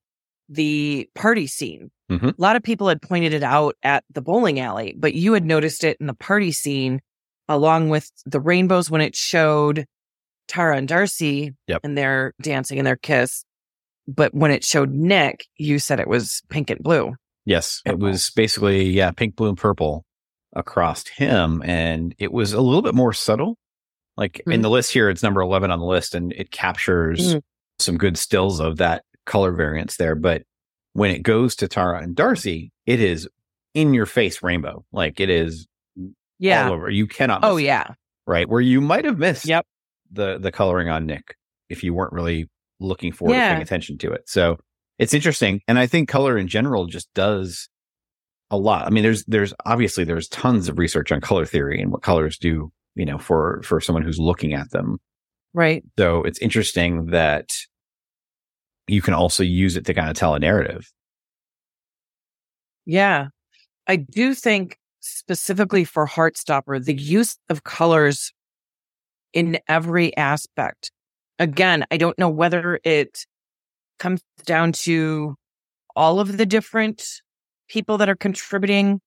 the 0.49 1.09
party 1.15 1.47
scene. 1.47 1.89
Mhm. 2.11 2.31
A 2.37 2.41
lot 2.41 2.55
of 2.57 2.63
people 2.63 2.89
had 2.89 3.01
pointed 3.01 3.33
it 3.33 3.43
out 3.43 3.75
at 3.83 4.03
the 4.13 4.21
bowling 4.21 4.59
alley, 4.59 4.93
but 4.97 5.13
you 5.13 5.33
had 5.33 5.45
noticed 5.45 5.83
it 5.83 5.97
in 6.01 6.07
the 6.07 6.13
party 6.13 6.51
scene 6.51 6.99
along 7.47 7.89
with 7.89 8.11
the 8.25 8.39
rainbows 8.39 8.89
when 8.91 9.01
it 9.01 9.15
showed 9.15 9.85
Tara 10.47 10.77
and 10.77 10.87
Darcy 10.87 11.53
Yep. 11.67 11.81
and 11.83 11.97
their 11.97 12.33
dancing 12.41 12.77
and 12.77 12.85
their 12.85 12.97
kiss. 12.97 13.45
But 14.07 14.33
when 14.33 14.51
it 14.51 14.63
showed 14.63 14.91
Nick, 14.91 15.45
you 15.57 15.79
said 15.79 15.99
it 15.99 16.07
was 16.07 16.41
pink 16.49 16.69
and 16.69 16.81
blue. 16.81 17.13
Yes, 17.45 17.81
it 17.85 17.97
was 17.99 18.29
basically 18.31 18.83
yeah, 18.89 19.11
pink, 19.11 19.35
blue, 19.35 19.49
and 19.49 19.57
purple 19.57 20.05
across 20.53 21.07
him, 21.07 21.61
and 21.65 22.13
it 22.19 22.31
was 22.31 22.53
a 22.53 22.61
little 22.61 22.81
bit 22.81 22.93
more 22.95 23.13
subtle. 23.13 23.57
Like 24.17 24.41
in 24.45 24.59
Mhm. 24.59 24.63
the 24.63 24.69
list 24.69 24.91
here, 24.91 25.09
it's 25.09 25.23
number 25.23 25.41
eleven 25.41 25.71
on 25.71 25.79
the 25.79 25.85
list, 25.85 26.13
and 26.15 26.33
it 26.33 26.51
captures 26.51 27.35
Mhm. 27.35 27.41
some 27.79 27.97
good 27.97 28.17
stills 28.17 28.59
of 28.59 28.77
that 28.77 29.03
color 29.25 29.51
variance 29.53 29.97
there. 29.97 30.15
But 30.15 30.43
when 30.93 31.11
it 31.11 31.23
goes 31.23 31.55
to 31.57 31.67
Tara 31.67 32.01
and 32.01 32.15
Darcy, 32.15 32.71
it 32.85 32.99
is 32.99 33.27
in 33.73 33.93
your 33.93 34.05
face 34.05 34.43
rainbow, 34.43 34.85
like 34.91 35.19
it 35.19 35.29
is 35.29 35.67
Yeah. 36.39 36.67
all 36.67 36.73
over. 36.73 36.89
You 36.89 37.07
cannot. 37.07 37.43
Oh 37.43 37.55
miss 37.55 37.63
it, 37.63 37.65
yeah. 37.67 37.87
right. 38.27 38.47
Where 38.49 38.61
you 38.61 38.81
might 38.81 39.05
have 39.05 39.17
missed 39.17 39.45
Yep. 39.45 39.65
the 40.11 40.37
the 40.37 40.51
coloring 40.51 40.89
on 40.89 41.05
Nick 41.05 41.35
if 41.69 41.83
you 41.83 41.93
weren't 41.93 42.11
really 42.13 42.49
looking 42.81 43.11
forward 43.11 43.35
to 43.35 43.39
paying 43.39 43.61
attention 43.61 43.97
to 43.99 44.11
it. 44.11 44.27
So 44.27 44.57
it's 44.99 45.13
interesting, 45.13 45.61
and 45.67 45.79
I 45.79 45.87
think 45.87 46.09
color 46.09 46.37
in 46.37 46.47
general 46.47 46.85
just 46.85 47.13
does 47.13 47.69
a 48.49 48.57
lot. 48.57 48.85
I 48.85 48.89
mean, 48.89 49.03
there's 49.03 49.23
there's 49.25 49.53
obviously 49.65 50.03
there's 50.03 50.27
tons 50.27 50.67
of 50.67 50.77
research 50.77 51.11
on 51.11 51.21
color 51.21 51.45
theory 51.45 51.81
and 51.81 51.91
what 51.91 52.01
colors 52.01 52.37
do, 52.37 52.71
you 52.95 53.05
know, 53.05 53.17
for 53.17 53.61
for 53.63 53.79
someone 53.79 54.03
who's 54.03 54.19
looking 54.19 54.53
at 54.53 54.71
them. 54.71 54.97
Right. 55.53 55.83
So 55.97 56.23
it's 56.23 56.39
interesting 56.39 57.07
that 57.07 57.49
you 58.87 59.01
can 59.01 59.13
also 59.13 59.43
use 59.43 59.77
it 59.77 59.85
to 59.85 59.93
kind 59.93 60.09
of 60.09 60.15
tell 60.15 60.35
a 60.35 60.39
narrative. 60.39 60.91
Yeah. 62.85 63.27
I 63.87 63.95
do 63.95 64.33
think 64.33 64.77
specifically 64.99 65.83
for 65.83 66.07
Heartstopper, 66.07 66.83
the 66.83 66.93
use 66.93 67.37
of 67.49 67.63
colors 67.63 68.31
in 69.33 69.59
every 69.67 70.15
aspect. 70.17 70.91
Again, 71.41 71.85
I 71.89 71.97
don't 71.97 72.19
know 72.19 72.29
whether 72.29 72.79
it 72.83 73.25
comes 73.97 74.21
down 74.45 74.73
to 74.73 75.35
all 75.95 76.19
of 76.19 76.37
the 76.37 76.45
different 76.45 77.03
people 77.67 77.97
that 77.97 78.09
are 78.09 78.15
contributing. 78.15 79.01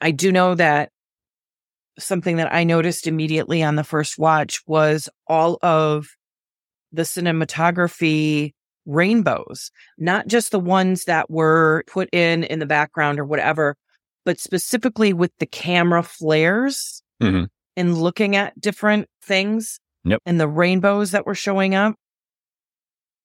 I 0.00 0.10
do 0.10 0.32
know 0.32 0.54
that 0.54 0.88
something 1.98 2.36
that 2.36 2.50
I 2.50 2.64
noticed 2.64 3.06
immediately 3.06 3.62
on 3.62 3.76
the 3.76 3.84
first 3.84 4.18
watch 4.18 4.62
was 4.66 5.10
all 5.26 5.58
of 5.60 6.06
the 6.92 7.02
cinematography 7.02 8.52
rainbows, 8.86 9.70
not 9.98 10.28
just 10.28 10.50
the 10.50 10.58
ones 10.58 11.04
that 11.04 11.30
were 11.30 11.84
put 11.88 12.08
in 12.10 12.44
in 12.44 12.58
the 12.58 12.64
background 12.64 13.20
or 13.20 13.26
whatever, 13.26 13.76
but 14.24 14.40
specifically 14.40 15.12
with 15.12 15.32
the 15.40 15.46
camera 15.46 16.02
flares 16.02 17.02
Mhm. 17.20 17.48
and 17.76 17.98
looking 17.98 18.34
at 18.34 18.58
different 18.58 19.10
things 19.22 19.78
Yep. 20.04 20.22
and 20.24 20.40
the 20.40 20.48
rainbows 20.48 21.10
that 21.10 21.26
were 21.26 21.34
showing 21.34 21.74
up. 21.74 21.94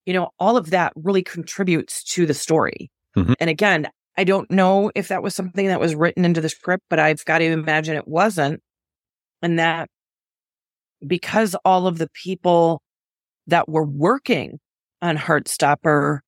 You 0.05 0.13
know, 0.13 0.31
all 0.39 0.57
of 0.57 0.71
that 0.71 0.91
really 0.95 1.23
contributes 1.23 2.03
to 2.15 2.25
the 2.25 2.33
story. 2.33 2.91
Mhm. 3.15 3.35
And 3.39 3.49
again, 3.49 3.89
I 4.17 4.23
don't 4.25 4.49
know 4.51 4.91
if 4.95 5.07
that 5.07 5.23
was 5.23 5.33
something 5.35 5.67
that 5.67 5.79
was 5.79 5.95
written 5.95 6.25
into 6.25 6.41
the 6.41 6.49
script, 6.49 6.83
but 6.89 6.99
I've 6.99 7.23
got 7.25 7.39
to 7.39 7.45
imagine 7.45 7.95
it 7.95 8.07
wasn't. 8.07 8.61
And 9.41 9.57
that 9.59 9.89
because 11.05 11.55
all 11.65 11.87
of 11.87 11.97
the 11.97 12.09
people 12.23 12.81
that 13.47 13.67
were 13.69 13.85
working 13.85 14.59
on 15.01 15.17
Heartstopper 15.17 16.19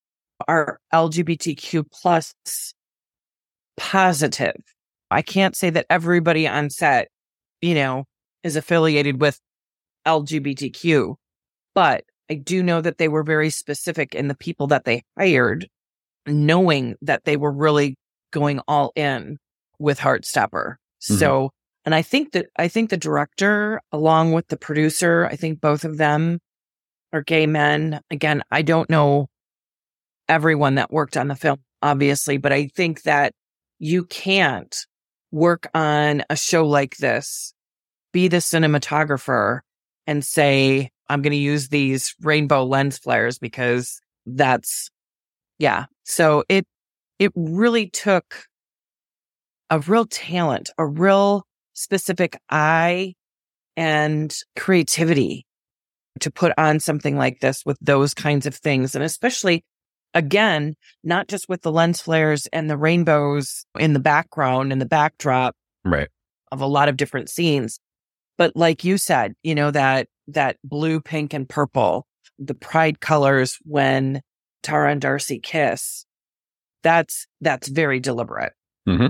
are 0.47 0.79
LGBTQ 0.93 1.85
plus 1.91 2.33
positive. 3.77 4.55
I 5.11 5.21
can't 5.21 5.55
say 5.55 5.69
that 5.69 5.85
everybody 5.89 6.47
on 6.47 6.69
set, 6.69 7.09
you 7.61 7.75
know, 7.75 8.05
is 8.43 8.55
affiliated 8.55 9.21
with 9.21 9.39
LGBTQ, 10.05 11.15
but 11.73 12.03
I 12.29 12.35
do 12.35 12.63
know 12.63 12.81
that 12.81 12.97
they 12.97 13.07
were 13.07 13.23
very 13.23 13.49
specific 13.49 14.15
in 14.15 14.27
the 14.27 14.35
people 14.35 14.67
that 14.67 14.85
they 14.85 15.03
hired, 15.17 15.67
knowing 16.25 16.95
that 17.01 17.23
they 17.25 17.37
were 17.37 17.51
really 17.51 17.95
going 18.31 18.59
all 18.67 18.91
in 18.95 19.37
with 19.79 19.99
Heartstopper. 19.99 20.75
Mhm. 21.03 21.19
So, 21.19 21.51
and 21.85 21.93
I 21.93 22.01
think 22.01 22.31
that, 22.31 22.47
I 22.57 22.67
think 22.67 22.89
the 22.89 22.97
director, 22.97 23.79
along 23.91 24.33
with 24.33 24.47
the 24.47 24.57
producer, 24.57 25.27
I 25.27 25.35
think 25.35 25.61
both 25.61 25.85
of 25.85 25.97
them 25.97 26.39
are 27.13 27.21
gay 27.21 27.45
men. 27.45 28.01
Again, 28.09 28.41
I 28.51 28.63
don't 28.63 28.89
know 28.89 29.27
everyone 30.27 30.75
that 30.75 30.91
worked 30.91 31.15
on 31.17 31.27
the 31.27 31.35
film, 31.35 31.59
obviously, 31.81 32.37
but 32.37 32.51
I 32.51 32.67
think 32.75 33.03
that 33.03 33.33
you 33.77 34.05
can't 34.05 34.75
work 35.31 35.67
on 35.75 36.23
a 36.29 36.35
show 36.35 36.65
like 36.65 36.97
this, 36.97 37.53
be 38.11 38.27
the 38.27 38.37
cinematographer 38.37 39.59
and 40.07 40.23
say, 40.23 40.89
I'm 41.09 41.21
going 41.21 41.31
to 41.31 41.37
use 41.37 41.69
these 41.69 42.15
rainbow 42.21 42.63
lens 42.63 42.97
flares 42.97 43.37
because 43.37 43.99
that's, 44.25 44.89
yeah. 45.59 45.85
So 46.03 46.43
it, 46.49 46.65
it 47.19 47.31
really 47.35 47.89
took 47.89 48.45
a 49.69 49.79
real 49.79 50.05
talent, 50.05 50.69
a 50.77 50.85
real 50.85 51.45
specific 51.73 52.39
eye 52.49 53.13
and 53.77 54.35
creativity 54.55 55.45
to 56.21 56.31
put 56.31 56.53
on 56.57 56.79
something 56.79 57.17
like 57.17 57.39
this 57.41 57.63
with 57.65 57.77
those 57.81 58.13
kinds 58.13 58.45
of 58.45 58.55
things. 58.55 58.95
And 58.95 59.03
especially, 59.03 59.65
again, 60.13 60.75
not 61.03 61.27
just 61.27 61.49
with 61.49 61.61
the 61.61 61.71
lens 61.71 62.01
flares 62.01 62.47
and 62.53 62.69
the 62.69 62.77
rainbows 62.77 63.65
in 63.77 63.93
the 63.93 63.99
background 63.99 64.71
and 64.71 64.81
the 64.81 64.85
backdrop 64.85 65.55
Right. 65.83 66.07
of 66.51 66.61
a 66.61 66.65
lot 66.67 66.89
of 66.89 66.97
different 66.97 67.29
scenes. 67.29 67.79
But 68.37 68.55
like 68.55 68.83
you 68.83 68.97
said, 68.97 69.33
you 69.43 69.55
know, 69.55 69.71
that, 69.71 70.07
that 70.27 70.57
blue, 70.63 70.99
pink 70.99 71.33
and 71.33 71.47
purple 71.47 72.05
the 72.39 72.53
pride 72.53 72.99
colors 72.99 73.57
when 73.63 74.21
Tara 74.63 74.91
and 74.91 75.01
Darcy 75.01 75.39
kiss, 75.39 76.05
that's 76.83 77.27
that's 77.41 77.67
very 77.67 77.99
deliberate. 77.99 78.53
Mm-hmm. 78.87 79.07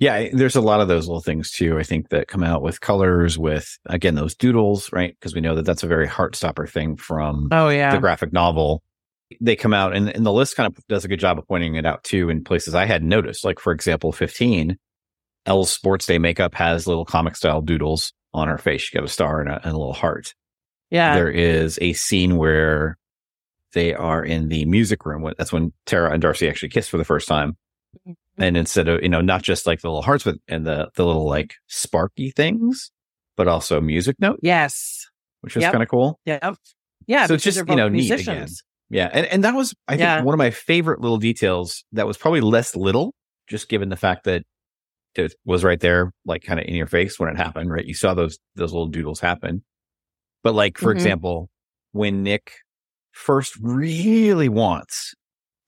Yeah, 0.00 0.28
there's 0.32 0.56
a 0.56 0.60
lot 0.60 0.80
of 0.80 0.88
those 0.88 1.06
little 1.06 1.22
things 1.22 1.50
too. 1.50 1.78
I 1.78 1.82
think 1.82 2.10
that 2.10 2.28
come 2.28 2.42
out 2.42 2.62
with 2.62 2.80
colors, 2.80 3.38
with 3.38 3.78
again 3.86 4.14
those 4.14 4.34
doodles, 4.34 4.92
right? 4.92 5.14
Because 5.18 5.34
we 5.34 5.40
know 5.40 5.54
that 5.54 5.64
that's 5.64 5.82
a 5.82 5.88
very 5.88 6.08
Heartstopper 6.08 6.68
thing 6.68 6.96
from 6.96 7.48
Oh 7.52 7.68
yeah. 7.68 7.94
the 7.94 8.00
graphic 8.00 8.32
novel. 8.32 8.82
They 9.40 9.56
come 9.56 9.72
out, 9.72 9.96
and, 9.96 10.08
and 10.10 10.26
the 10.26 10.32
list 10.32 10.54
kind 10.54 10.66
of 10.66 10.86
does 10.88 11.04
a 11.04 11.08
good 11.08 11.18
job 11.18 11.38
of 11.38 11.48
pointing 11.48 11.76
it 11.76 11.86
out 11.86 12.04
too 12.04 12.28
in 12.28 12.44
places 12.44 12.74
I 12.74 12.84
hadn't 12.84 13.08
noticed. 13.08 13.44
Like 13.44 13.58
for 13.58 13.72
example, 13.72 14.12
15, 14.12 14.76
Elle's 15.46 15.70
sports 15.70 16.06
day 16.06 16.18
makeup 16.18 16.54
has 16.54 16.86
little 16.86 17.04
comic 17.04 17.36
style 17.36 17.60
doodles 17.60 18.12
on 18.32 18.48
her 18.48 18.58
face. 18.58 18.82
She 18.82 18.96
got 18.96 19.04
a 19.04 19.08
star 19.08 19.40
and 19.40 19.48
a, 19.50 19.54
and 19.56 19.74
a 19.74 19.78
little 19.78 19.92
heart. 19.92 20.34
yeah. 20.90 21.14
There 21.14 21.30
is 21.30 21.78
a 21.82 21.92
scene 21.92 22.36
where 22.36 22.96
they 23.72 23.92
are 23.94 24.24
in 24.24 24.48
the 24.48 24.64
music 24.64 25.04
room. 25.04 25.28
That's 25.36 25.52
when 25.52 25.72
Tara 25.86 26.12
and 26.12 26.22
Darcy 26.22 26.48
actually 26.48 26.68
kiss 26.70 26.88
for 26.88 26.96
the 26.96 27.04
first 27.04 27.28
time. 27.28 27.56
Mm-hmm. 28.08 28.42
And 28.42 28.56
instead 28.56 28.88
of, 28.88 29.02
you 29.02 29.08
know, 29.08 29.20
not 29.20 29.42
just 29.42 29.66
like 29.66 29.80
the 29.80 29.88
little 29.88 30.02
hearts, 30.02 30.24
but 30.24 30.36
and 30.48 30.66
the, 30.66 30.90
the 30.96 31.04
little 31.04 31.28
like 31.28 31.54
sparky 31.68 32.30
things, 32.30 32.90
but 33.36 33.46
also 33.48 33.80
music 33.80 34.16
note, 34.18 34.38
Yes. 34.42 35.06
which 35.42 35.56
is 35.56 35.62
Yep. 35.62 35.72
kind 35.72 35.82
of 35.82 35.88
cool. 35.88 36.18
Yeah. 36.24 36.52
Yeah. 37.06 37.26
So 37.26 37.34
it's 37.34 37.44
just, 37.44 37.58
you 37.58 37.64
know, 37.76 37.86
both 37.88 37.92
neat 37.92 38.06
again. 38.10 38.16
musicians. 38.16 38.62
Yeah. 38.90 39.10
And, 39.12 39.26
and 39.26 39.44
that 39.44 39.54
was, 39.54 39.74
I 39.88 39.92
think, 39.92 40.00
Yeah. 40.00 40.22
one 40.22 40.34
of 40.34 40.38
my 40.38 40.50
favorite 40.50 41.00
little 41.00 41.18
details 41.18 41.84
that 41.92 42.06
was 42.06 42.16
probably 42.16 42.40
less 42.40 42.74
little, 42.76 43.14
just 43.48 43.68
given 43.68 43.88
the 43.88 43.96
fact 43.96 44.24
that 44.24 44.42
it 45.18 45.34
was 45.44 45.64
right 45.64 45.80
there, 45.80 46.12
like 46.24 46.42
kind 46.42 46.60
of 46.60 46.66
in 46.66 46.74
your 46.74 46.86
face 46.86 47.18
when 47.18 47.28
it 47.28 47.36
happened, 47.36 47.70
right? 47.70 47.84
You 47.84 47.94
saw 47.94 48.14
those, 48.14 48.38
those 48.56 48.72
little 48.72 48.88
doodles 48.88 49.20
happen. 49.20 49.64
But 50.42 50.54
like, 50.54 50.78
for 50.78 50.92
Mhm. 50.92 50.96
example, 50.96 51.50
when 51.92 52.22
Nick 52.22 52.52
first 53.12 53.56
really 53.60 54.48
wants 54.48 55.14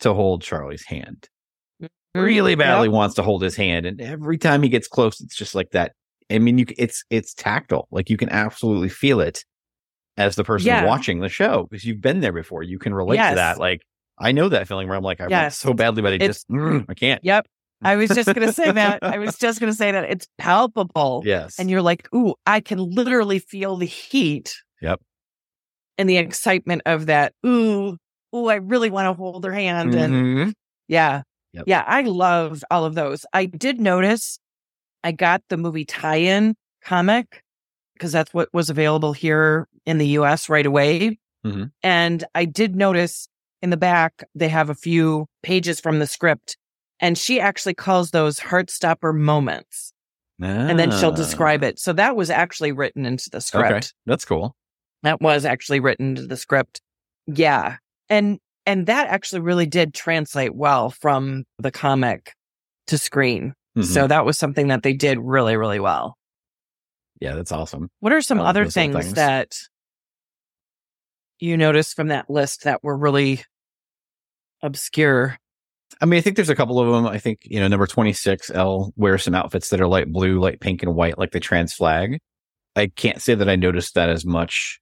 to 0.00 0.12
hold 0.12 0.42
Charlie's 0.42 0.84
hand, 0.84 1.28
really 2.14 2.54
badly 2.54 2.88
Yep. 2.88 2.92
wants 2.94 3.14
to 3.16 3.22
hold 3.22 3.42
his 3.42 3.56
hand. 3.56 3.86
And 3.86 4.00
every 4.00 4.38
time 4.38 4.62
he 4.62 4.68
gets 4.68 4.88
close, 4.88 5.20
it's 5.20 5.36
just 5.36 5.54
like 5.54 5.70
that. 5.70 5.92
I 6.30 6.38
mean, 6.38 6.58
you, 6.58 6.66
it's, 6.76 7.04
it's 7.10 7.34
tactile. 7.34 7.86
Like 7.90 8.10
you 8.10 8.16
can 8.16 8.28
absolutely 8.30 8.88
feel 8.88 9.20
it 9.20 9.44
as 10.16 10.34
the 10.34 10.44
person 10.44 10.68
Yeah. 10.68 10.84
watching 10.86 11.20
the 11.20 11.28
show 11.28 11.68
because 11.70 11.84
you've 11.84 12.00
been 12.00 12.20
there 12.20 12.32
before. 12.32 12.62
You 12.62 12.78
can 12.78 12.94
relate 12.94 13.18
to 13.18 13.34
that. 13.36 13.58
Like 13.58 13.82
I 14.18 14.32
know 14.32 14.48
that 14.48 14.66
feeling 14.66 14.88
where 14.88 14.96
I'm 14.96 15.04
like, 15.04 15.20
I 15.20 15.24
want 15.24 15.30
Yes. 15.32 15.58
so 15.58 15.74
badly, 15.74 16.00
but 16.02 16.14
I 16.14 16.18
just, 16.18 16.48
mm, 16.48 16.84
I 16.88 16.94
can't. 16.94 17.22
Yep. 17.22 17.46
I 17.82 17.96
was 17.96 18.10
just 18.10 18.26
going 18.26 18.46
to 18.46 18.52
say 18.52 18.70
that. 18.72 19.00
I 19.02 19.18
was 19.18 19.36
just 19.36 19.60
going 19.60 19.70
to 19.72 19.76
say 19.76 19.92
that 19.92 20.04
it's 20.04 20.26
palpable. 20.38 21.22
Yes. 21.24 21.58
And 21.58 21.70
you're 21.70 21.82
like, 21.82 22.08
ooh, 22.14 22.34
I 22.46 22.60
can 22.60 22.78
literally 22.78 23.38
feel 23.38 23.76
the 23.76 23.86
heat. 23.86 24.54
Yep. 24.80 25.00
And 25.98 26.08
the 26.08 26.16
excitement 26.16 26.82
of 26.86 27.06
that. 27.06 27.32
Ooh, 27.44 27.96
ooh, 28.34 28.46
I 28.48 28.56
really 28.56 28.90
want 28.90 29.06
to 29.06 29.12
hold 29.12 29.44
her 29.44 29.52
hand. 29.52 29.94
And 29.94 30.14
Mhm. 30.14 30.52
yeah. 30.88 31.22
Yep. 31.52 31.64
Yeah. 31.66 31.84
I 31.86 32.02
love 32.02 32.62
all 32.70 32.84
of 32.84 32.94
those. 32.94 33.24
I 33.32 33.46
did 33.46 33.80
notice 33.80 34.38
I 35.04 35.12
got 35.12 35.42
the 35.48 35.56
movie 35.56 35.84
tie 35.84 36.16
in 36.16 36.54
comic 36.82 37.42
because 37.94 38.12
that's 38.12 38.34
what 38.34 38.48
was 38.52 38.68
available 38.70 39.12
here 39.12 39.68
in 39.86 39.98
the 39.98 40.08
US 40.18 40.48
right 40.48 40.66
away. 40.66 41.18
Mhm. 41.46 41.70
And 41.82 42.24
I 42.34 42.44
did 42.44 42.74
notice 42.76 43.28
in 43.62 43.70
the 43.70 43.76
back, 43.76 44.24
they 44.34 44.48
have 44.48 44.68
a 44.68 44.74
few 44.74 45.26
pages 45.42 45.80
from 45.80 45.98
the 45.98 46.06
script. 46.06 46.56
And 47.00 47.16
she 47.18 47.40
actually 47.40 47.74
calls 47.74 48.10
those 48.10 48.38
heartstopper 48.40 49.14
moments. 49.14 49.92
And 50.40 50.78
then 50.78 50.90
she'll 50.90 51.12
Ah. 51.12 51.16
describe 51.16 51.62
it. 51.62 51.78
So 51.78 51.92
that 51.94 52.14
was 52.16 52.28
actually 52.30 52.72
written 52.72 53.06
into 53.06 53.30
the 53.30 53.40
script. 53.40 53.70
Okay. 53.72 53.86
That's 54.06 54.24
cool. 54.24 54.54
That 55.02 55.20
was 55.20 55.44
actually 55.44 55.80
written 55.80 56.10
into 56.10 56.26
the 56.26 56.36
script. 56.36 56.80
Yeah. 57.26 57.76
And 58.08 58.38
and 58.68 58.86
that 58.86 59.06
actually 59.08 59.40
really 59.42 59.66
did 59.66 59.94
translate 59.94 60.54
well 60.54 60.90
from 60.90 61.44
the 61.58 61.70
comic 61.70 62.32
to 62.88 62.98
screen. 62.98 63.54
Mhm. 63.78 63.84
So 63.84 64.06
that 64.08 64.24
was 64.26 64.36
something 64.36 64.68
that 64.68 64.82
they 64.82 64.92
did 64.92 65.18
really, 65.20 65.56
really 65.56 65.80
well. 65.80 66.16
yeah, 67.20 67.34
that's 67.34 67.52
awesome. 67.52 67.88
What 68.00 68.12
are 68.12 68.20
some 68.20 68.40
other 68.40 68.68
things, 68.68 68.94
things. 68.96 69.14
that 69.14 69.58
you 71.38 71.56
noticed 71.56 71.96
from 71.96 72.08
that 72.08 72.28
list 72.28 72.64
that 72.64 72.82
were 72.84 72.96
really 72.96 73.42
obscure? 74.62 75.38
I 76.00 76.06
mean, 76.06 76.18
I 76.18 76.20
think 76.20 76.36
there's 76.36 76.50
a 76.50 76.54
couple 76.54 76.78
of 76.78 76.92
them. 76.92 77.06
I 77.06 77.18
think, 77.18 77.40
you 77.44 77.58
know, 77.58 77.68
number 77.68 77.86
26, 77.86 78.50
Elle 78.50 78.92
wears 78.96 79.22
some 79.22 79.34
outfits 79.34 79.70
that 79.70 79.80
are 79.80 79.88
light 79.88 80.12
blue, 80.12 80.38
light 80.40 80.60
pink 80.60 80.82
and 80.82 80.94
white, 80.94 81.18
like 81.18 81.32
the 81.32 81.40
trans 81.40 81.72
flag. 81.72 82.18
I 82.74 82.88
can't 82.88 83.22
say 83.22 83.34
that 83.34 83.48
I 83.48 83.56
noticed 83.56 83.94
that 83.94 84.10
as 84.10 84.26
much 84.26 84.78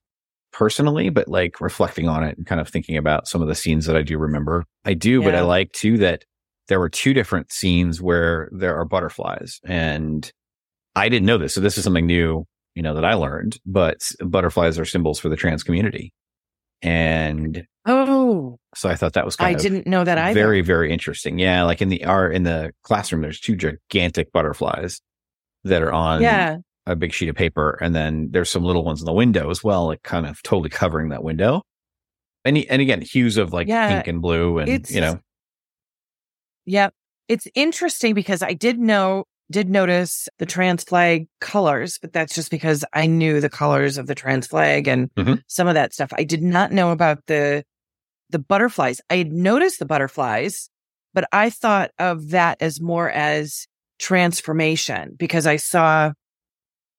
personally, 0.51 1.09
but 1.09 1.27
like 1.27 1.61
reflecting 1.61 2.09
on 2.09 2.23
it 2.23 2.37
and 2.37 2.45
kind 2.45 2.59
of 2.59 2.67
thinking 2.67 2.97
about 2.97 3.27
some 3.27 3.41
of 3.41 3.47
the 3.47 3.55
scenes 3.55 3.85
that 3.85 3.95
I 3.95 4.01
do 4.01 4.17
remember. 4.17 4.65
I 4.83 4.93
do, 4.93 5.21
but 5.21 5.35
I 5.35 5.41
like 5.41 5.71
too 5.71 5.97
that 5.99 6.25
there 6.67 6.79
were 6.79 6.89
two 6.89 7.13
different 7.13 7.51
scenes 7.51 8.01
where 8.01 8.49
there 8.51 8.75
are 8.75 8.85
butterflies 8.85 9.59
and 9.65 10.31
I 10.95 11.09
didn't 11.09 11.25
know 11.25 11.37
this. 11.37 11.53
So 11.53 11.61
this 11.61 11.77
is 11.77 11.83
something 11.83 12.05
new, 12.05 12.45
you 12.73 12.81
know, 12.81 12.95
that 12.95 13.05
I 13.05 13.13
learned, 13.13 13.59
but 13.65 14.01
butterflies 14.25 14.79
are 14.79 14.85
symbols 14.85 15.19
for 15.19 15.29
the 15.29 15.35
trans 15.35 15.63
community. 15.63 16.13
And 16.81 17.65
Oh, 17.85 17.94
so 18.75 18.89
I 18.89 18.95
thought 18.95 19.13
that 19.13 19.25
was 19.25 19.35
kind 19.35 19.55
I 19.55 19.59
didn't 19.59 19.87
know 19.87 20.03
that 20.03 20.17
either. 20.17 20.39
very, 20.39 20.61
very 20.61 20.91
interesting. 20.91 21.39
Yeah. 21.39 21.63
Like 21.63 21.81
in 21.81 21.89
the 21.89 22.03
art 22.05 22.35
in 22.35 22.43
the 22.43 22.71
classroom, 22.83 23.21
there's 23.21 23.39
two 23.39 23.55
gigantic 23.55 24.31
butterflies 24.31 25.01
that 25.63 25.81
are 25.81 25.91
on 25.93 26.21
yeah. 26.21 26.57
a 26.85 26.95
big 26.95 27.13
sheet 27.13 27.29
of 27.29 27.35
paper. 27.35 27.77
And 27.81 27.95
then 27.95 28.29
there's 28.31 28.49
some 28.49 28.63
little 28.63 28.83
ones 28.83 29.01
in 29.01 29.05
the 29.05 29.13
window 29.13 29.49
as 29.49 29.63
well, 29.63 29.87
like 29.87 30.03
kind 30.03 30.27
of 30.27 30.43
totally 30.43 30.69
covering 30.69 31.09
that 31.09 31.23
window. 31.23 31.61
And, 32.43 32.57
and 32.69 32.81
again, 32.81 33.01
hues 33.01 33.37
of 33.37 33.53
like 33.53 33.67
Yeah, 33.67 33.95
pink 33.95 34.07
and 34.07 34.21
blue 34.21 34.59
and, 34.59 34.89
you 34.89 35.01
know, 35.01 35.19
Yep. 36.65 36.93
It's 37.27 37.47
interesting 37.55 38.13
because 38.13 38.41
I 38.43 38.53
did 38.53 38.79
know 38.79 39.25
did 39.51 39.69
notice 39.69 40.27
the 40.39 40.45
trans 40.45 40.83
flag 40.83 41.27
colors, 41.39 41.99
but 42.01 42.11
that's 42.13 42.33
just 42.33 42.49
because 42.49 42.83
I 42.93 43.05
knew 43.05 43.39
the 43.39 43.49
colors 43.49 43.99
of 43.99 44.07
the 44.07 44.15
trans 44.15 44.47
flag 44.47 44.87
and 44.87 45.13
Mhm. 45.13 45.43
some 45.45 45.67
of 45.67 45.75
that 45.75 45.93
stuff. 45.93 46.11
I 46.17 46.23
did 46.23 46.41
not 46.41 46.71
know 46.71 46.89
about 46.91 47.19
the 47.27 47.63
the 48.29 48.39
butterflies. 48.39 49.01
I 49.09 49.17
had 49.17 49.31
noticed 49.31 49.79
the 49.79 49.85
butterflies, 49.85 50.69
but 51.13 51.27
I 51.31 51.49
thought 51.49 51.91
of 51.99 52.29
that 52.29 52.57
as 52.61 52.81
more 52.81 53.09
as 53.09 53.67
transformation 53.99 55.15
because 55.17 55.47
I 55.47 55.55
saw 55.55 56.11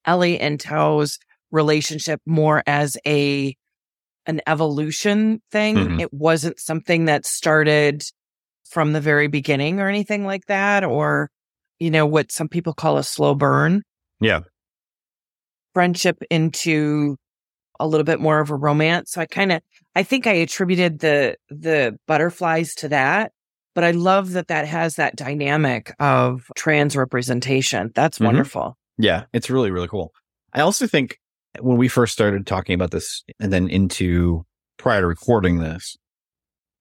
Ellie 0.05 0.39
and 0.41 0.59
Tao's 0.59 1.19
relationship 1.51 2.21
more 2.27 2.62
as 2.67 2.97
a 3.07 3.55
an 4.29 4.41
evolution 4.47 5.41
thing. 5.53 5.77
Mhm. 5.77 6.01
It 6.01 6.12
wasn't 6.12 6.59
something 6.59 7.05
that 7.05 7.25
started 7.25 8.03
from 8.69 8.93
the 8.93 9.01
very 9.01 9.29
beginning 9.29 9.79
or 9.79 9.89
anything 9.89 10.25
like 10.25 10.47
that, 10.47 10.83
or, 10.83 11.31
you 11.79 11.91
know, 11.91 12.07
what 12.07 12.33
some 12.33 12.49
people 12.49 12.73
call 12.73 12.99
a 12.99 13.05
slow 13.05 13.37
burn 13.37 13.83
yeah. 14.21 14.41
friendship 15.75 16.19
into 16.31 17.17
a 17.81 17.87
little 17.87 18.05
bit 18.05 18.21
more 18.21 18.41
of 18.41 18.51
a 18.51 18.55
romance. 18.57 19.12
So 19.12 19.21
I 19.21 19.27
kind 19.27 19.53
of, 19.53 19.62
I 19.95 20.03
think 20.03 20.27
I 20.27 20.33
attributed 20.33 21.01
the, 21.01 21.37
the 21.49 21.99
butterflies 22.07 22.75
to 22.77 22.89
that, 22.89 23.33
but 23.75 23.85
I 23.85 23.91
love 23.93 24.33
that 24.33 24.49
that 24.49 24.67
has 24.67 24.97
that 24.97 25.17
dynamic 25.17 25.95
of 25.99 26.51
trans 26.57 26.97
representation. 26.97 27.93
That's 27.95 28.19
Mhm. 28.19 28.27
wonderful. 28.27 28.77
Yeah. 28.99 29.25
It's 29.33 29.51
really, 29.51 29.71
really 29.71 29.89
cool. 29.89 30.12
I 30.53 30.61
also 30.61 30.87
think 30.87 31.19
when 31.61 31.77
we 31.77 31.89
first 31.89 32.12
started 32.12 32.47
talking 32.47 32.75
about 32.75 32.91
this 32.91 33.23
and 33.41 33.53
then 33.53 33.69
into 33.69 34.45
prior 34.79 35.01
to 35.03 35.07
recording 35.07 35.59
this, 35.59 35.97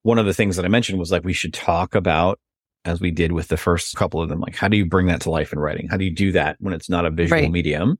one 0.03 0.19
of 0.19 0.25
the 0.25 0.33
things 0.33 0.55
that 0.55 0.65
I 0.65 0.69
mentioned 0.69 0.99
was 0.99 1.11
like, 1.11 1.23
we 1.23 1.33
should 1.33 1.53
talk 1.53 1.95
about 1.95 2.39
as 2.85 3.01
we 3.01 3.09
did 3.09 3.31
with 3.31 3.47
the 3.47 3.57
first 3.57 3.95
couple 3.95 4.21
of 4.21 4.29
them, 4.29 4.39
like 4.39 4.55
how 4.55 4.67
do 4.67 4.77
you 4.77 4.85
bring 4.85 5.07
that 5.07 5.19
to 5.21 5.31
life 5.31 5.51
in 5.51 5.57
writing? 5.59 5.87
How 5.89 5.97
do 5.97 6.05
you 6.05 6.13
do 6.13 6.31
that 6.33 6.55
when 6.59 6.73
it's 6.73 6.89
not 6.89 7.05
a 7.05 7.09
visual 7.09 7.41
Right. 7.41 7.51
medium? 7.51 7.97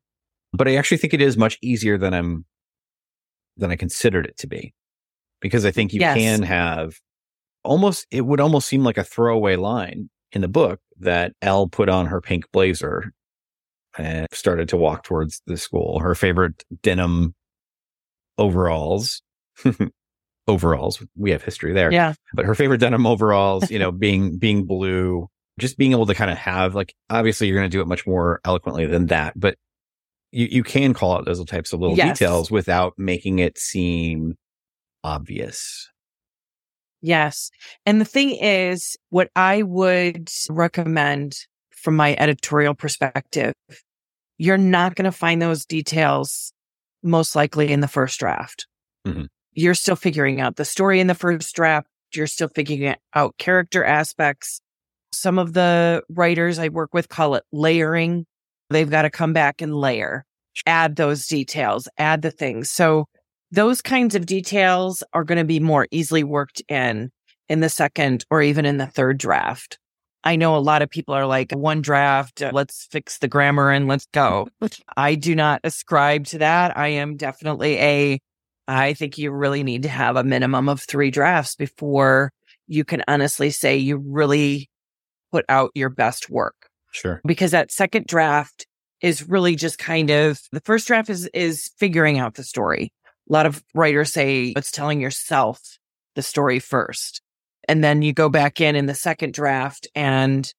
But 0.54 0.68
I 0.68 0.76
actually 0.76 0.98
think 0.98 1.14
it 1.16 1.22
is 1.22 1.36
much 1.38 1.58
easier 1.62 1.98
than 1.98 2.14
I'm, 2.14 2.46
than 3.58 3.72
I 3.72 3.76
considered 3.76 4.26
it 4.26 4.38
to 4.38 4.48
be 4.48 4.74
because 5.42 5.66
I 5.66 5.72
think 5.72 5.94
you 5.94 6.00
Yes. 6.02 6.18
can 6.18 6.42
have 6.44 6.96
almost, 7.64 8.06
it 8.12 8.22
would 8.22 8.40
almost 8.40 8.68
seem 8.68 8.84
like 8.84 8.98
a 8.98 9.04
throwaway 9.04 9.56
line 9.56 10.10
in 10.32 10.42
the 10.42 10.48
book 10.48 10.80
that 11.00 11.34
Elle 11.42 11.68
put 11.68 11.90
on 11.90 12.08
her 12.08 12.22
pink 12.22 12.46
blazer 12.52 13.14
and 13.98 14.28
started 14.32 14.70
to 14.70 14.78
walk 14.78 15.04
towards 15.04 15.42
the 15.48 15.58
school. 15.58 16.00
Her 16.00 16.16
favorite 16.16 16.64
denim 16.84 17.34
overalls, 18.38 19.22
overalls. 20.48 21.04
We 21.16 21.32
have 21.32 21.44
history 21.44 21.74
there, 21.74 21.92
Yeah. 21.92 22.14
but 22.34 22.46
her 22.46 22.56
favorite 22.56 22.80
denim 22.80 23.06
overalls, 23.08 23.72
you 23.72 23.80
know, 23.80 23.92
being, 23.94 24.38
being 24.38 24.66
blue, 24.66 25.28
just 25.60 25.78
being 25.78 25.92
able 25.92 26.06
to 26.08 26.14
kind 26.14 26.32
of 26.32 26.38
have 26.38 26.76
like, 26.76 26.94
obviously 27.10 27.48
you're 27.48 27.58
going 27.58 27.70
to 27.70 27.76
do 27.76 27.82
it 27.82 27.88
much 27.88 28.06
more 28.06 28.42
eloquently 28.46 28.86
than 28.86 29.08
that, 29.08 29.40
but 29.40 29.56
you, 30.32 30.48
you 30.50 30.64
can 30.64 30.94
call 30.94 31.14
out 31.16 31.26
those 31.26 31.44
types 31.46 31.74
of 31.74 31.80
little 31.80 31.98
Yes. 31.98 32.18
details 32.20 32.52
without 32.52 32.94
making 32.98 33.40
it 33.40 33.58
seem 33.58 34.36
obvious. 35.04 35.90
Yes. 37.02 37.52
And 37.86 38.02
the 38.02 38.06
thing 38.06 38.32
is, 38.32 38.98
what 39.10 39.30
I 39.36 39.62
would 39.62 40.30
recommend 40.50 41.36
from 41.72 41.96
my 41.96 42.16
editorial 42.18 42.74
perspective, 42.74 43.54
you're 44.38 44.58
not 44.58 44.96
going 44.96 45.06
to 45.06 45.12
find 45.12 45.42
those 45.42 45.66
details 45.66 46.52
most 47.04 47.36
likely 47.36 47.72
in 47.72 47.82
the 47.82 47.88
first 47.88 48.20
draft. 48.20 48.66
Mhm. 49.06 49.28
You're 49.54 49.76
still 49.76 49.96
figuring 49.96 50.42
out 50.42 50.56
the 50.56 50.66
story 50.66 51.00
in 51.00 51.08
the 51.08 51.14
first 51.16 51.56
draft. 51.56 51.88
You're 52.14 52.28
still 52.28 52.48
figuring 52.50 52.96
out 53.14 53.38
character 53.38 53.84
aspects. 53.84 54.60
Some 55.14 55.38
of 55.38 55.54
the 55.54 56.02
writers 56.10 56.58
I 56.60 56.70
work 56.70 56.94
with 56.94 57.08
call 57.08 57.36
it 57.36 57.44
layering. 57.52 58.26
They've 58.70 58.90
got 58.90 59.04
to 59.04 59.10
come 59.10 59.34
back 59.34 59.62
and 59.62 59.76
layer, 59.76 60.26
add 60.66 60.96
those 60.96 61.28
details, 61.28 61.88
add 61.98 62.22
the 62.22 62.32
things. 62.32 62.72
So 62.72 63.06
those 63.52 63.82
kinds 63.82 64.16
of 64.16 64.26
details 64.26 65.04
are 65.14 65.24
going 65.24 65.38
to 65.38 65.46
be 65.46 65.60
more 65.60 65.88
easily 65.92 66.24
worked 66.24 66.62
in 66.68 67.12
in 67.48 67.60
the 67.60 67.70
second 67.70 68.26
or 68.32 68.42
even 68.42 68.66
in 68.66 68.78
the 68.78 68.88
third 68.88 69.18
draft. 69.18 69.78
I 70.24 70.36
know 70.36 70.56
a 70.56 70.58
lot 70.58 70.82
of 70.82 70.90
people 70.90 71.14
are 71.14 71.28
like 71.28 71.52
one 71.52 71.82
draft, 71.82 72.42
uh, 72.42 72.50
let's 72.52 72.88
fix 72.92 73.20
the 73.20 73.28
grammar 73.28 73.70
and 73.70 73.88
let's 73.88 74.08
go. 74.08 74.48
I 74.98 75.14
do 75.14 75.36
not 75.36 75.62
ascribe 75.64 76.26
to 76.28 76.40
that. 76.40 76.76
I 76.76 76.88
am 76.88 77.16
definitely 77.16 77.78
a 77.78 78.20
I 78.68 78.94
think 78.94 79.20
you 79.20 79.32
really 79.32 79.62
need 79.62 79.84
to 79.84 79.90
have 79.90 80.16
a 80.16 80.24
minimum 80.24 80.68
of 80.70 80.82
3 80.82 81.12
drafts 81.12 81.56
before 81.56 82.32
you 82.66 82.84
can 82.84 83.04
honestly 83.08 83.52
say 83.52 83.78
you 83.78 83.98
really 83.98 84.72
put 85.32 85.46
out 85.50 85.70
your 85.76 85.90
best 85.90 86.32
work 86.32 86.56
Sure. 86.96 87.22
because 87.26 87.52
that 87.52 87.72
second 87.72 88.06
draft 88.08 88.66
is 89.02 89.28
really 89.28 89.56
just 89.56 89.78
kind 89.78 90.10
of 90.10 90.40
the 90.52 90.62
first 90.62 90.88
draft 90.88 91.10
is 91.10 91.28
is 91.34 91.70
figuring 91.78 92.18
out 92.20 92.36
the 92.36 92.44
story. 92.44 92.92
A 93.30 93.34
lot 93.34 93.46
of 93.46 93.64
writers 93.74 94.14
say 94.14 94.54
it's 94.56 94.72
telling 94.72 95.02
yourself 95.02 95.60
the 96.16 96.22
story 96.22 96.60
first. 96.60 97.22
And 97.68 97.84
then 97.84 98.02
you 98.02 98.14
go 98.14 98.30
back 98.30 98.62
in 98.62 98.76
in 98.76 98.86
the 98.86 98.94
second 98.96 99.34
draft 99.34 99.88
and 99.96 100.52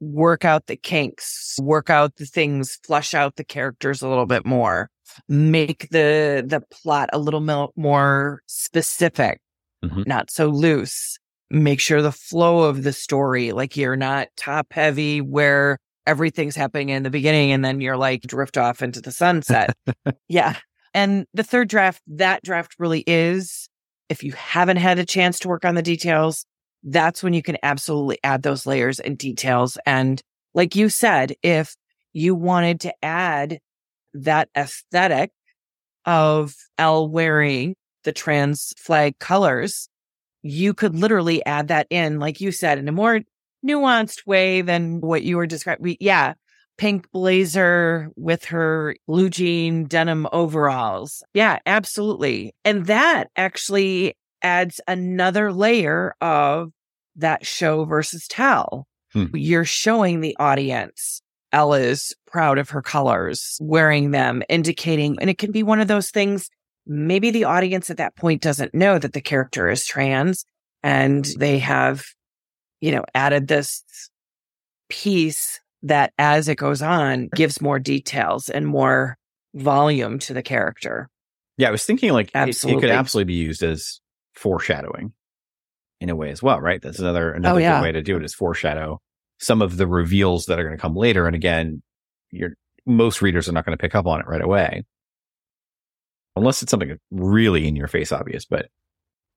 work 0.00 0.44
out 0.44 0.66
the 0.66 0.76
kinks, 0.76 1.56
work 1.62 1.88
out 1.88 2.16
the 2.16 2.26
things, 2.26 2.78
flush 2.84 3.14
out 3.14 3.36
the 3.36 3.44
characters 3.44 4.02
a 4.02 4.08
little 4.08 4.26
bit 4.26 4.44
more, 4.44 4.90
make 5.28 5.88
the 5.90 6.44
the 6.46 6.60
plot 6.70 7.08
a 7.12 7.18
little 7.18 7.40
more 7.76 8.42
specific, 8.46 9.40
Mhm. 9.84 10.06
not 10.06 10.30
so 10.30 10.48
loose. 10.48 11.18
Make 11.54 11.80
sure 11.80 12.02
the 12.02 12.12
flow 12.12 12.64
of 12.64 12.82
the 12.82 12.92
story, 12.92 13.52
like 13.52 13.76
you're 13.76 13.96
not 13.96 14.28
top 14.36 14.72
heavy 14.72 15.20
where 15.20 15.78
everything's 16.06 16.56
happening 16.56 16.88
in 16.88 17.04
the 17.04 17.10
beginning 17.10 17.52
and 17.52 17.64
then 17.64 17.80
you're 17.80 17.96
like 17.96 18.22
drift 18.22 18.58
off 18.58 18.82
into 18.82 19.00
the 19.00 19.12
sunset. 19.12 19.74
yeah. 20.28 20.56
And 20.92 21.26
the 21.32 21.44
third 21.44 21.68
draft, 21.68 22.02
that 22.08 22.42
draft 22.42 22.74
really 22.78 23.04
is, 23.06 23.68
if 24.08 24.22
you 24.22 24.32
haven't 24.32 24.76
had 24.76 24.98
a 24.98 25.04
chance 25.04 25.38
to 25.40 25.48
work 25.48 25.64
on 25.64 25.74
the 25.74 25.82
details, 25.82 26.44
that's 26.82 27.22
when 27.22 27.32
you 27.32 27.42
can 27.42 27.56
absolutely 27.62 28.18
add 28.22 28.42
those 28.42 28.66
layers 28.66 29.00
and 29.00 29.16
details. 29.16 29.78
And 29.86 30.20
like 30.52 30.76
you 30.76 30.88
said, 30.88 31.34
if 31.42 31.74
you 32.12 32.34
wanted 32.34 32.80
to 32.80 32.94
add 33.04 33.58
that 34.12 34.48
aesthetic 34.56 35.30
of 36.04 36.54
Elle 36.78 37.08
wearing 37.08 37.74
the 38.04 38.12
trans 38.12 38.74
flag 38.78 39.18
colors, 39.18 39.88
you 40.44 40.74
could 40.74 40.94
literally 40.94 41.44
add 41.46 41.68
that 41.68 41.86
in, 41.90 42.20
like 42.20 42.40
you 42.40 42.52
said, 42.52 42.78
in 42.78 42.86
a 42.86 42.92
more 42.92 43.20
nuanced 43.66 44.26
way 44.26 44.60
than 44.60 45.00
what 45.00 45.22
you 45.22 45.36
were 45.36 45.46
describing. 45.46 45.96
Yeah. 45.98 46.34
Pink 46.76 47.10
blazer 47.12 48.10
with 48.16 48.44
her 48.46 48.96
blue 49.06 49.30
jean 49.30 49.84
denim 49.84 50.26
overalls. 50.32 51.22
Yeah, 51.32 51.60
absolutely. 51.66 52.52
And 52.64 52.86
that 52.86 53.30
actually 53.36 54.16
adds 54.42 54.80
another 54.86 55.52
layer 55.52 56.14
of 56.20 56.72
that 57.16 57.46
show 57.46 57.84
versus 57.84 58.26
tell. 58.28 58.86
Hmm. 59.12 59.26
You're 59.34 59.64
showing 59.64 60.20
the 60.20 60.36
audience 60.38 61.22
Ella's 61.52 62.12
proud 62.26 62.58
of 62.58 62.70
her 62.70 62.82
colors, 62.82 63.56
wearing 63.60 64.10
them, 64.10 64.42
indicating, 64.48 65.16
and 65.20 65.30
it 65.30 65.38
can 65.38 65.52
be 65.52 65.62
one 65.62 65.80
of 65.80 65.86
those 65.86 66.10
things. 66.10 66.50
Maybe 66.86 67.30
the 67.30 67.44
audience 67.44 67.90
at 67.90 67.96
that 67.96 68.16
point 68.16 68.42
doesn't 68.42 68.74
know 68.74 68.98
that 68.98 69.12
the 69.12 69.20
character 69.20 69.68
is 69.70 69.86
trans 69.86 70.44
and 70.82 71.26
they 71.38 71.58
have, 71.60 72.04
you 72.80 72.92
know, 72.92 73.04
added 73.14 73.48
this 73.48 73.82
piece 74.88 75.60
that 75.82 76.12
as 76.18 76.48
it 76.48 76.56
goes 76.56 76.82
on 76.82 77.28
gives 77.34 77.60
more 77.60 77.78
details 77.78 78.48
and 78.48 78.66
more 78.66 79.16
volume 79.54 80.18
to 80.18 80.34
the 80.34 80.42
character. 80.42 81.08
Yeah, 81.56 81.68
I 81.68 81.70
was 81.70 81.84
thinking 81.84 82.12
like 82.12 82.28
it- 82.28 82.34
it, 82.34 82.48
Absolutely. 82.48 82.80
could 82.82 82.90
absolutely 82.90 83.32
be 83.32 83.38
used 83.38 83.62
as 83.62 84.00
foreshadowing 84.34 85.12
in 86.00 86.10
a 86.10 86.16
way 86.16 86.30
as 86.30 86.42
well, 86.42 86.60
right? 86.60 86.82
That's 86.82 86.98
another 86.98 87.32
another 87.32 87.54
Oh, 87.56 87.62
yeah. 87.62 87.78
good 87.78 87.84
way 87.84 87.92
to 87.92 88.02
do 88.02 88.16
it 88.16 88.24
is 88.24 88.34
foreshadow 88.34 89.00
some 89.38 89.62
of 89.62 89.76
the 89.76 89.86
reveals 89.86 90.46
that 90.46 90.58
are 90.58 90.64
going 90.64 90.76
to 90.76 90.80
come 90.80 90.96
later. 90.96 91.26
And 91.26 91.34
again, 91.36 91.82
you're 92.30 92.54
most 92.86 93.22
readers 93.22 93.48
are 93.48 93.52
not 93.52 93.64
going 93.64 93.76
to 93.76 93.80
pick 93.80 93.94
up 93.94 94.06
on 94.06 94.20
it 94.20 94.26
right 94.26 94.42
away. 94.42 94.84
Unless 96.36 96.62
it's 96.62 96.70
something 96.70 96.96
really 97.10 97.66
in 97.68 97.76
your 97.76 97.86
face 97.86 98.10
obvious, 98.12 98.44
but 98.44 98.66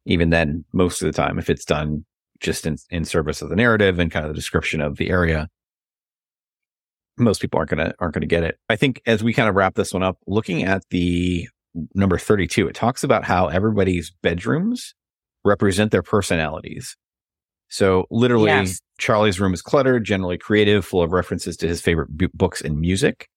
even 0.06 0.30
then, 0.30 0.66
most 0.74 1.02
of 1.02 1.06
the 1.06 1.12
time, 1.12 1.38
if 1.38 1.50
it's 1.50 1.66
done 1.66 2.06
just 2.40 2.66
in, 2.66 2.78
in 2.90 3.06
service 3.06 3.42
of 3.42 3.50
the 3.50 3.56
narrative 3.56 4.00
and 4.00 4.12
kind 4.12 4.26
of 4.26 4.30
the 4.32 4.36
description 4.36 4.82
of 4.82 4.98
the 4.98 5.10
area, 5.10 5.48
most 7.18 7.42
people 7.42 7.58
aren't 7.58 7.70
gonna 7.70 7.94
aren't 8.00 8.14
gonna 8.14 8.26
get 8.26 8.44
it. 8.44 8.58
I 8.70 8.76
think 8.76 9.02
as 9.06 9.24
we 9.24 9.34
kind 9.34 9.50
of 9.50 9.56
wrap 9.56 9.76
this 9.76 9.94
one 9.94 10.04
up, 10.04 10.18
looking 10.28 10.64
at 10.64 10.84
the 10.92 11.48
number 11.94 12.18
32, 12.18 12.68
it 12.68 12.76
talks 12.76 13.04
about 13.04 13.24
how 13.24 13.48
everybody's 13.48 14.12
bedrooms 14.24 14.94
represent 15.46 15.92
their 15.92 16.04
personalities. 16.04 16.96
So 17.70 18.06
literally, 18.10 18.48
Yes. 18.52 18.80
Charlie's 18.98 19.40
room 19.40 19.54
is 19.54 19.62
cluttered, 19.62 20.04
generally 20.06 20.38
creative, 20.38 20.86
full 20.86 21.02
of 21.04 21.12
references 21.12 21.58
to 21.58 21.68
his 21.68 21.82
favorite 21.82 22.10
bu- 22.18 22.30
books 22.34 22.62
and 22.62 22.80
music. 22.80 23.28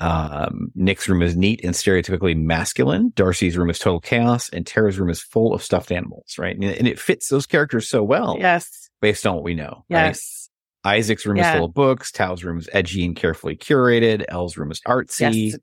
Um, 0.00 0.72
Nick's 0.74 1.08
room 1.08 1.22
is 1.22 1.36
neat 1.36 1.60
and 1.64 1.74
stereotypically 1.74 2.36
masculine. 2.36 3.12
Darcy's 3.14 3.56
room 3.56 3.70
is 3.70 3.78
total 3.78 4.00
chaos, 4.00 4.48
and 4.50 4.66
Tara's 4.66 4.98
room 4.98 5.08
is 5.10 5.22
full 5.22 5.54
of 5.54 5.62
stuffed 5.62 5.92
animals. 5.92 6.34
Right, 6.38 6.54
and, 6.54 6.64
and 6.64 6.88
it 6.88 6.98
fits 6.98 7.28
those 7.28 7.46
characters 7.46 7.88
so 7.88 8.02
well 8.02 8.36
Yes. 8.38 8.90
based 9.00 9.26
on 9.26 9.34
what 9.36 9.44
we 9.44 9.54
know. 9.54 9.84
Right? 9.88 10.06
Yes. 10.06 10.48
Isaac's 10.84 11.24
room 11.24 11.36
Yeah. 11.36 11.52
is 11.52 11.56
full 11.56 11.66
of 11.66 11.74
books. 11.74 12.10
Tao's 12.12 12.44
room 12.44 12.58
is 12.58 12.68
edgy 12.72 13.04
and 13.04 13.16
carefully 13.16 13.56
curated. 13.56 14.24
Elle's 14.28 14.56
room 14.56 14.70
is 14.70 14.80
artsy, 14.86 15.50
Yes. 15.52 15.58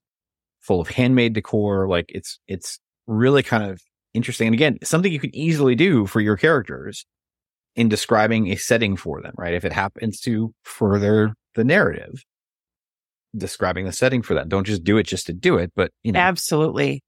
full 0.61 0.79
of 0.81 0.87
handmade 0.89 1.33
decor. 1.33 1.87
Like 1.87 2.05
it's 2.09 2.39
it's 2.47 2.79
really 3.07 3.43
kind 3.43 3.69
of 3.69 3.81
interesting. 4.13 4.47
And 4.47 4.53
again, 4.53 4.77
something 4.83 5.11
you 5.11 5.19
can 5.19 5.35
easily 5.35 5.75
do 5.75 6.05
for 6.07 6.21
your 6.21 6.37
characters 6.37 7.05
in 7.75 7.87
describing 7.89 8.47
a 8.51 8.55
setting 8.55 8.95
for 8.97 9.21
them, 9.21 9.33
right? 9.37 9.53
If 9.53 9.63
it 9.65 9.73
happens 9.73 10.19
to 10.21 10.53
further 10.63 11.33
the 11.55 11.63
narrative, 11.63 12.23
describing 13.35 13.85
the 13.85 13.91
setting 13.91 14.21
for 14.21 14.33
that. 14.33 14.49
Don't 14.49 14.65
just 14.65 14.83
do 14.83 14.97
it 14.97 15.03
just 15.07 15.25
to 15.27 15.33
do 15.33 15.57
it, 15.57 15.71
but 15.75 15.91
you 16.03 16.11
know, 16.11 16.19
Absolutely. 16.19 17.03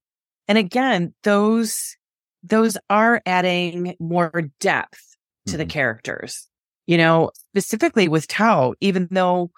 And 0.48 0.58
again, 0.58 1.14
those 1.22 1.96
those 2.42 2.76
are 2.90 3.22
adding 3.24 3.94
more 3.98 4.50
depth 4.60 5.00
to 5.46 5.56
the 5.56 5.64
Mhm. 5.64 5.70
characters. 5.70 6.46
You 6.86 6.98
know, 6.98 7.30
specifically 7.50 8.06
with 8.08 8.28
Tao, 8.28 8.74
even 8.80 9.08
though 9.10 9.50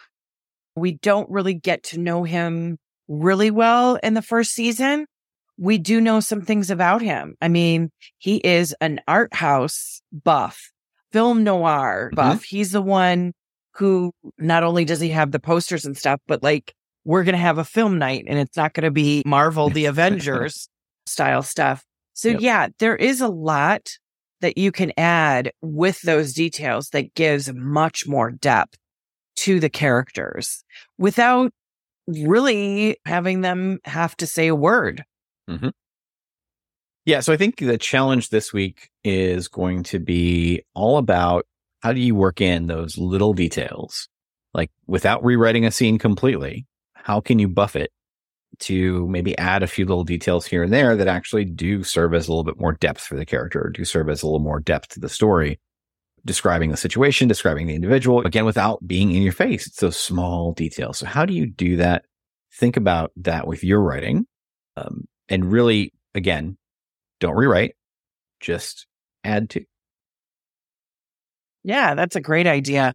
we 0.77 0.93
don't 0.93 1.29
really 1.29 1.55
get 1.55 1.83
to 1.85 1.99
know 1.99 2.23
him 2.23 2.79
really 3.09 3.51
well 3.51 3.97
in 3.97 4.15
the 4.15 4.23
first 4.23 4.53
season, 4.53 5.07
we 5.59 5.79
do 5.79 6.01
know 6.01 6.21
some 6.21 6.43
things 6.43 6.71
about 6.71 7.03
him. 7.03 7.35
I 7.41 7.49
mean, 7.49 7.91
he 8.19 8.37
is 8.37 8.75
an 8.81 9.01
art 9.09 9.35
house 9.35 10.01
buff, 10.13 10.71
film 11.13 11.43
noir 11.43 12.11
Mhm. 12.13 12.17
buff. 12.17 12.45
He's 12.45 12.71
the 12.73 12.83
one 12.83 13.33
who 13.77 14.13
not 14.39 14.63
only 14.63 14.85
does 14.85 15.01
he 15.01 15.11
have 15.11 15.33
the 15.33 15.41
posters 15.41 15.85
and 15.85 15.97
stuff, 15.97 16.21
but 16.27 16.43
like 16.43 16.75
we're 17.05 17.25
going 17.25 17.35
to 17.35 17.39
have 17.39 17.59
a 17.59 17.65
film 17.65 17.99
night 17.99 18.25
and 18.27 18.39
it's 18.39 18.57
not 18.57 18.75
going 18.75 18.85
to 18.85 18.91
be 18.91 19.23
Marvel, 19.27 19.71
the 19.71 19.85
Avengers 19.87 20.69
style 21.07 21.43
stuff. 21.43 21.85
So 22.15 22.31
Yep. 22.31 22.41
yeah, 22.41 22.69
there 22.79 22.97
is 22.97 23.21
a 23.21 23.29
lot 23.29 23.91
that 24.41 24.59
you 24.59 24.73
can 24.73 24.93
add 24.97 25.53
with 25.63 26.01
those 26.03 26.33
details 26.33 26.91
that 26.91 27.15
gives 27.15 27.53
much 27.53 28.07
more 28.07 28.31
depth 28.31 28.77
to 29.37 29.61
the 29.61 29.71
characters 29.71 30.65
without 30.99 31.53
really 32.07 32.97
having 33.05 33.41
them 33.41 33.79
have 33.85 34.17
to 34.17 34.27
say 34.27 34.49
a 34.49 34.55
word. 34.55 35.05
Mm-hmm. 35.49 35.69
Yeah, 37.05 37.21
so 37.21 37.33
I 37.33 37.37
think 37.37 37.59
the 37.59 37.79
challenge 37.79 38.31
this 38.31 38.53
week 38.53 38.91
is 39.05 39.47
going 39.47 39.85
to 39.85 40.01
be 40.01 40.63
all 40.75 40.99
about 40.99 41.47
how 41.87 41.93
do 41.93 42.01
you 42.01 42.17
work 42.17 42.41
in 42.41 42.67
those 42.67 42.99
little 42.99 43.33
details, 43.33 44.09
like 44.53 44.73
without 44.89 45.25
rewriting 45.25 45.65
a 45.65 45.71
scene 45.71 45.99
completely. 45.99 46.67
How 46.95 47.21
can 47.21 47.39
you 47.39 47.47
buff 47.47 47.77
it 47.77 47.93
to 48.59 49.07
maybe 49.07 49.39
add 49.39 49.63
a 49.63 49.69
few 49.69 49.87
little 49.87 50.03
details 50.03 50.47
here 50.47 50.65
and 50.65 50.73
there 50.73 50.97
that 50.97 51.07
actually 51.07 51.45
do 51.45 51.85
serve 51.85 52.13
as 52.13 52.27
a 52.27 52.33
little 52.33 52.43
bit 52.43 52.59
more 52.59 52.73
depth 52.73 53.03
for 53.03 53.15
the 53.15 53.25
character, 53.25 53.67
or 53.67 53.71
do 53.71 53.85
serve 53.85 54.09
as 54.09 54.21
a 54.21 54.27
little 54.27 54.41
more 54.41 54.59
depth 54.59 54.89
to 54.89 54.99
the 54.99 55.09
story, 55.09 55.61
describing 56.25 56.73
the 56.73 56.77
situation, 56.77 57.29
describing 57.29 57.69
the 57.69 57.77
individual, 57.77 58.27
again, 58.27 58.45
without 58.45 58.85
being 58.85 59.13
in 59.13 59.23
your 59.23 59.33
face. 59.33 59.69
It's 59.69 59.79
those 59.79 59.97
small 59.97 60.55
details. 60.55 60.99
So 60.99 61.07
how 61.07 61.25
do 61.25 61.35
you 61.35 61.47
do 61.47 61.77
that? 61.77 62.05
Think 62.53 62.77
about 62.77 63.13
that 63.15 63.47
with 63.47 63.63
your 63.63 63.81
writing. 63.81 64.27
Um, 64.77 65.05
and 65.29 65.53
really, 65.53 65.93
again, 66.17 66.59
don't 67.21 67.37
rewrite, 67.37 67.77
just 68.41 68.89
add 69.23 69.51
to. 69.51 69.65
Yeah, 71.67 71.97
that's 71.97 72.15
a 72.15 72.21
great 72.21 72.47
idea. 72.47 72.95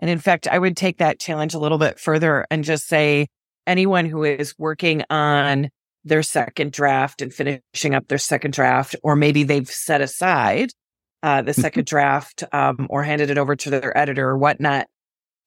And 0.00 0.10
in 0.10 0.18
fact, 0.18 0.48
I 0.48 0.58
would 0.58 0.76
take 0.76 0.98
that 0.98 1.20
challenge 1.20 1.54
a 1.54 1.58
little 1.60 1.78
bit 1.78 2.00
further 2.00 2.44
and 2.50 2.64
just 2.64 2.88
say 2.88 3.28
anyone 3.64 4.06
who 4.06 4.24
is 4.24 4.58
working 4.58 5.04
on 5.08 5.70
their 6.02 6.24
second 6.24 6.72
draft 6.72 7.22
and 7.22 7.32
finishing 7.32 7.94
up 7.94 8.08
their 8.08 8.18
second 8.18 8.54
draft, 8.54 8.96
or 9.04 9.14
maybe 9.14 9.44
they've 9.44 9.70
set 9.70 10.00
aside 10.00 10.70
uh, 11.22 11.42
the 11.42 11.54
second 11.54 11.86
draft 11.86 12.42
um, 12.50 12.88
or 12.90 13.04
handed 13.04 13.30
it 13.30 13.38
over 13.38 13.54
to 13.54 13.70
their 13.70 13.96
editor 13.96 14.28
or 14.28 14.36
whatnot. 14.36 14.88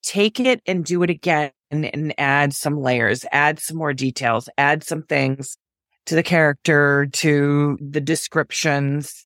Take 0.02 0.40
it 0.40 0.62
and 0.66 0.86
do 0.86 1.04
it 1.04 1.10
again 1.10 1.52
and, 1.72 1.94
and 1.94 2.14
add 2.18 2.54
some 2.54 2.80
layers, 2.80 3.26
add 3.34 3.60
some 3.60 3.76
more 3.76 3.94
details, 3.94 4.48
add 4.58 4.82
some 4.86 5.04
things 5.04 5.58
to 6.06 6.16
the 6.16 6.24
character, 6.24 7.10
to 7.12 7.78
the 7.82 8.02
descriptions, 8.02 9.26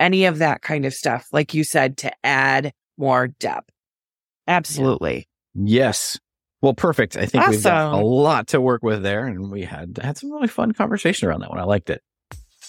any 0.00 0.24
of 0.24 0.38
that 0.38 0.62
kind 0.62 0.84
of 0.84 0.94
stuff. 0.94 1.28
Like 1.32 1.54
you 1.54 1.64
said, 1.64 1.96
to 1.98 2.12
add 2.24 2.72
more 2.96 3.28
depth. 3.28 3.70
Absolutely. 4.46 5.28
Yes. 5.54 6.18
Well, 6.60 6.74
perfect. 6.74 7.16
I 7.16 7.26
think 7.26 7.46
we've 7.46 7.62
got 7.62 7.92
a 7.94 8.02
lot 8.04 8.48
to 8.48 8.60
work 8.60 8.82
with 8.82 9.02
there, 9.02 9.26
and 9.26 9.50
we 9.50 9.62
had 9.62 9.98
had 10.02 10.16
some 10.16 10.32
really 10.32 10.48
fun 10.48 10.72
conversation 10.72 11.28
around 11.28 11.40
that 11.40 11.50
one. 11.50 11.60
I 11.60 11.64
liked 11.64 11.90
it. 11.90 12.02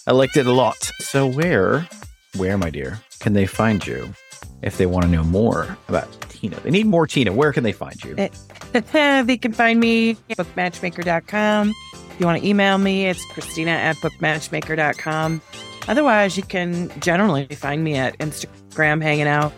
I 0.06 0.12
liked 0.12 0.38
it 0.38 0.46
a 0.46 0.52
lot. 0.52 0.92
So 1.00 1.26
where, 1.26 1.88
where, 2.36 2.58
my 2.58 2.70
dear, 2.70 3.00
can 3.20 3.34
they 3.34 3.46
find 3.46 3.86
you 3.88 4.14
if 4.62 4.78
they 4.78 4.86
want 4.86 5.06
to 5.06 5.12
know 5.12 5.24
more 5.24 5.78
about 5.88 6.12
Tina? 6.30 6.60
They 6.60 6.72
need 6.72 6.88
more 6.88 7.08
Tina. 7.08 7.32
Where 7.32 7.54
can 7.54 7.64
they 7.64 7.72
find 7.72 8.04
you? 8.04 8.16
They 8.74 9.38
can 9.38 9.54
find 9.54 9.80
me 9.80 10.18
at 10.30 10.38
bookmatchmaker.com. 10.38 11.70
If 11.94 12.20
you 12.20 12.26
want 12.26 12.42
to 12.42 12.48
email 12.48 12.78
me, 12.78 13.08
it's 13.08 13.24
Christina 13.32 13.72
at 13.72 13.96
bookmatchmaker.com. 13.98 15.42
Otherwise, 15.88 16.38
you 16.38 16.44
can 16.44 16.92
generally 17.00 17.46
find 17.48 17.84
me 17.84 17.96
at 17.96 18.18
Instagram 18.18 19.02
hanging 19.02 19.28
out. 19.28 19.54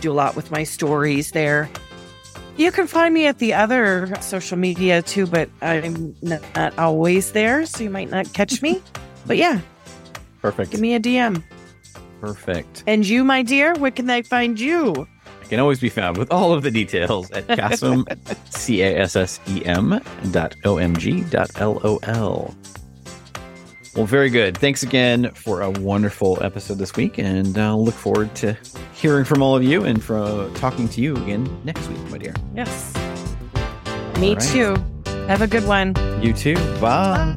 Do 0.00 0.12
a 0.12 0.14
lot 0.14 0.36
with 0.36 0.50
my 0.50 0.64
stories 0.64 1.30
there. 1.32 1.68
You 2.56 2.72
can 2.72 2.88
find 2.88 3.14
me 3.14 3.26
at 3.26 3.38
the 3.38 3.54
other 3.54 4.12
social 4.20 4.58
media 4.58 5.02
too, 5.02 5.26
but 5.26 5.48
I'm 5.62 6.14
not, 6.22 6.76
always 6.76 7.32
there, 7.32 7.64
so 7.66 7.84
you 7.84 7.90
might 7.90 8.10
not 8.10 8.32
catch 8.32 8.62
me. 8.62 8.82
But 9.26 9.36
yeah, 9.36 9.60
Perfect. 10.40 10.70
give 10.70 10.80
me 10.80 10.94
a 10.94 11.00
DM. 11.00 11.42
Perfect. 12.22 12.82
And 12.86 13.06
you, 13.06 13.24
my 13.24 13.42
dear, 13.42 13.74
where 13.74 13.90
can 13.90 14.06
they 14.06 14.22
find 14.22 14.58
you? 14.58 15.06
I 15.42 15.44
can 15.44 15.60
always 15.60 15.80
be 15.80 15.90
found 15.90 16.16
with 16.16 16.30
all 16.30 16.54
of 16.54 16.62
the 16.62 16.70
details 16.70 17.30
at 17.32 17.46
Cassem, 17.46 18.06
C 18.50 18.80
A 18.80 19.00
S 19.00 19.16
S 19.16 19.38
E 19.48 19.62
M 19.66 20.00
dot 20.30 20.54
O 20.64 20.78
M 20.78 20.96
G 20.96 21.22
dot 21.24 21.50
L 21.56 21.78
O 21.84 21.98
L. 22.04 22.54
Well, 23.94 24.06
very 24.06 24.30
good. 24.30 24.56
Thanks 24.56 24.82
again 24.84 25.32
for 25.34 25.60
a 25.60 25.70
wonderful 25.70 26.40
episode 26.42 26.78
this 26.78 26.94
week, 26.94 27.18
and 27.18 27.56
I'll 27.58 27.82
look 27.84 27.94
forward 27.94 28.32
to 28.36 28.56
hearing 28.92 29.24
from 29.24 29.42
all 29.42 29.56
of 29.56 29.64
you 29.64 29.84
and 29.84 30.02
for 30.02 30.50
talking 30.54 30.88
to 30.90 31.00
you 31.00 31.16
again 31.16 31.48
next 31.64 31.88
week, 31.88 31.98
my 32.10 32.18
dear. 32.18 32.34
Yes. 32.54 32.94
Me 34.18 34.30
All 34.30 34.34
right. 34.36 34.40
too. 34.40 34.76
Have 35.26 35.42
a 35.42 35.46
good 35.48 35.64
one. 35.66 35.94
You 36.22 36.32
too. 36.32 36.54
Bye. 36.80 37.36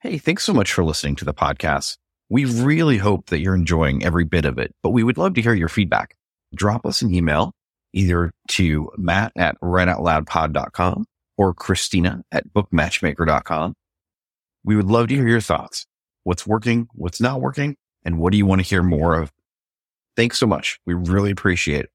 Hey, 0.00 0.18
thanks 0.18 0.44
so 0.44 0.52
much 0.52 0.72
for 0.72 0.84
listening 0.84 1.16
to 1.16 1.24
the 1.24 1.34
podcast. 1.34 1.96
We 2.28 2.44
really 2.44 2.98
hope 2.98 3.26
that 3.26 3.38
you're 3.38 3.54
enjoying 3.54 4.04
every 4.04 4.24
bit 4.24 4.44
of 4.44 4.58
it, 4.58 4.74
but 4.82 4.90
we 4.90 5.02
would 5.02 5.18
love 5.18 5.34
to 5.34 5.42
hear 5.42 5.54
your 5.54 5.68
feedback. 5.68 6.16
Drop 6.54 6.84
us 6.84 7.02
an 7.02 7.14
email 7.14 7.52
either 7.92 8.32
to 8.48 8.90
matt 8.96 9.32
at 9.36 9.56
writeoutloudpod.com 9.62 11.06
or 11.38 11.54
Christina 11.54 12.22
at 12.32 12.52
bookmatchmaker.com. 12.52 13.74
We 14.64 14.76
would 14.76 14.86
love 14.86 15.08
to 15.08 15.14
hear 15.14 15.28
your 15.28 15.40
thoughts. 15.40 15.86
What's 16.24 16.46
working? 16.46 16.88
What's 16.92 17.20
not 17.20 17.40
working? 17.40 17.76
And 18.04 18.18
what 18.18 18.32
do 18.32 18.38
you 18.38 18.46
want 18.46 18.60
to 18.60 18.66
hear 18.66 18.82
more 18.82 19.20
of? 19.20 19.32
Thanks 20.16 20.38
so 20.38 20.46
much. 20.46 20.80
We 20.86 20.94
really 20.94 21.30
appreciate 21.30 21.84
it. 21.84 21.90